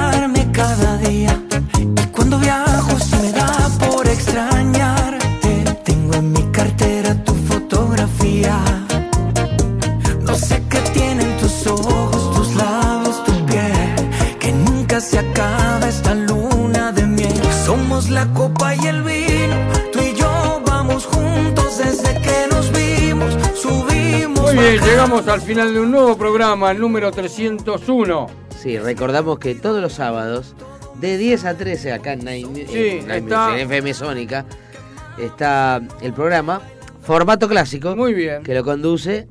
final 25.55 25.73
de 25.73 25.79
un 25.79 25.91
nuevo 25.91 26.17
programa, 26.17 26.71
el 26.71 26.81
número 26.81 27.11
301. 27.13 28.27
Sí, 28.61 28.77
recordamos 28.77 29.39
que 29.39 29.55
todos 29.55 29.81
los 29.81 29.93
sábados, 29.93 30.53
de 30.95 31.17
10 31.17 31.45
a 31.45 31.55
13 31.55 31.93
acá 31.93 32.11
en 32.11 32.25
Night, 32.25 32.45
Mu- 32.45 32.55
Sí, 32.55 32.87
en 32.99 33.07
Night 33.07 33.23
está- 33.23 33.45
Music, 33.47 33.61
en 33.61 33.71
FM 33.71 33.93
Sónica, 33.93 34.45
está 35.17 35.79
el 36.01 36.11
programa 36.11 36.61
Formato 37.03 37.47
Clásico. 37.47 37.95
Muy 37.95 38.13
bien. 38.13 38.43
Que 38.43 38.53
lo 38.53 38.65
conduce 38.65 39.29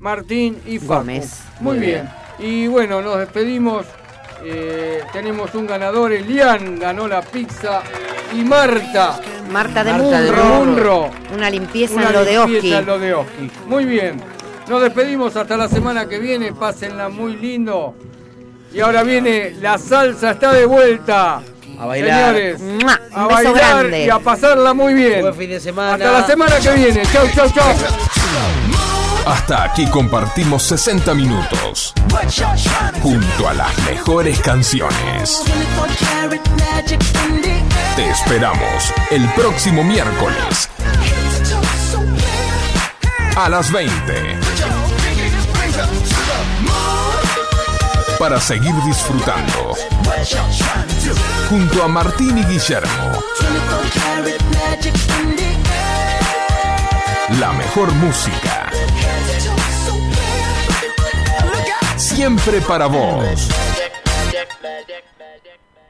Martín 0.00 0.56
y 0.66 0.78
Facu. 0.78 0.94
Gómez. 1.00 1.42
Muy 1.60 1.76
Muy 1.76 1.86
bien. 1.86 2.08
Y 2.38 2.66
bueno, 2.68 3.02
nos 3.02 3.18
despedimos. 3.18 3.84
Eh, 4.42 5.02
tenemos 5.12 5.54
un 5.54 5.66
ganador, 5.66 6.12
Elian 6.12 6.78
ganó 6.78 7.06
la 7.08 7.20
pizza 7.20 7.82
y 8.34 8.42
Marta. 8.42 9.20
Marta 9.50 9.84
de 9.84 9.92
Marta 9.92 10.20
de 10.22 10.30
Munro. 10.32 10.44
Munro. 10.64 11.10
Una 11.34 11.50
limpieza 11.50 11.94
Una 11.96 12.06
en 12.06 12.12
lo 12.14 12.24
de 12.24 12.30
limpieza 12.38 12.56
Oski. 12.56 12.72
en 12.74 12.86
lo 12.86 12.98
de 12.98 13.12
Oski. 13.14 13.50
Muy 13.66 13.84
bien. 13.84 14.37
Nos 14.68 14.82
despedimos 14.82 15.34
hasta 15.36 15.56
la 15.56 15.68
semana 15.68 16.06
que 16.06 16.18
viene. 16.18 16.52
Pásenla 16.52 17.08
muy 17.08 17.36
lindo. 17.36 17.94
Y 18.72 18.80
ahora 18.80 19.02
viene 19.02 19.52
la 19.60 19.78
salsa, 19.78 20.32
está 20.32 20.52
de 20.52 20.66
vuelta. 20.66 21.40
a 21.78 21.86
bailar. 21.86 22.34
Señores, 22.34 22.60
¡Mua! 22.60 23.00
a 23.14 23.22
Un 23.22 23.28
beso 23.28 23.52
bailar 23.52 23.54
grande. 23.54 24.04
y 24.04 24.10
a 24.10 24.18
pasarla 24.18 24.74
muy 24.74 24.92
bien. 24.94 25.22
Buen 25.22 25.34
fin 25.34 25.50
de 25.50 25.60
semana. 25.60 25.92
Hasta 25.94 26.12
la 26.20 26.26
semana 26.26 26.56
que 26.58 26.70
viene. 26.72 27.02
Chau, 27.12 27.26
chau, 27.34 27.50
chau. 27.50 27.74
Hasta 29.26 29.64
aquí 29.64 29.86
compartimos 29.86 30.62
60 30.64 31.14
minutos 31.14 31.92
junto 33.02 33.48
a 33.48 33.54
las 33.54 33.78
mejores 33.84 34.38
canciones. 34.40 35.42
Te 37.96 38.08
esperamos 38.10 38.92
el 39.10 39.26
próximo 39.34 39.82
miércoles 39.84 40.70
a 43.36 43.48
las 43.48 43.70
20 43.70 44.38
para 48.18 48.40
seguir 48.40 48.74
disfrutando 48.84 49.76
junto 51.48 51.82
a 51.82 51.88
Martín 51.88 52.36
y 52.38 52.44
Guillermo. 52.44 53.22
La 57.38 57.52
mejor 57.52 57.92
música. 57.94 58.70
Siempre 61.96 62.60
para 62.62 62.86
vos. 62.86 63.48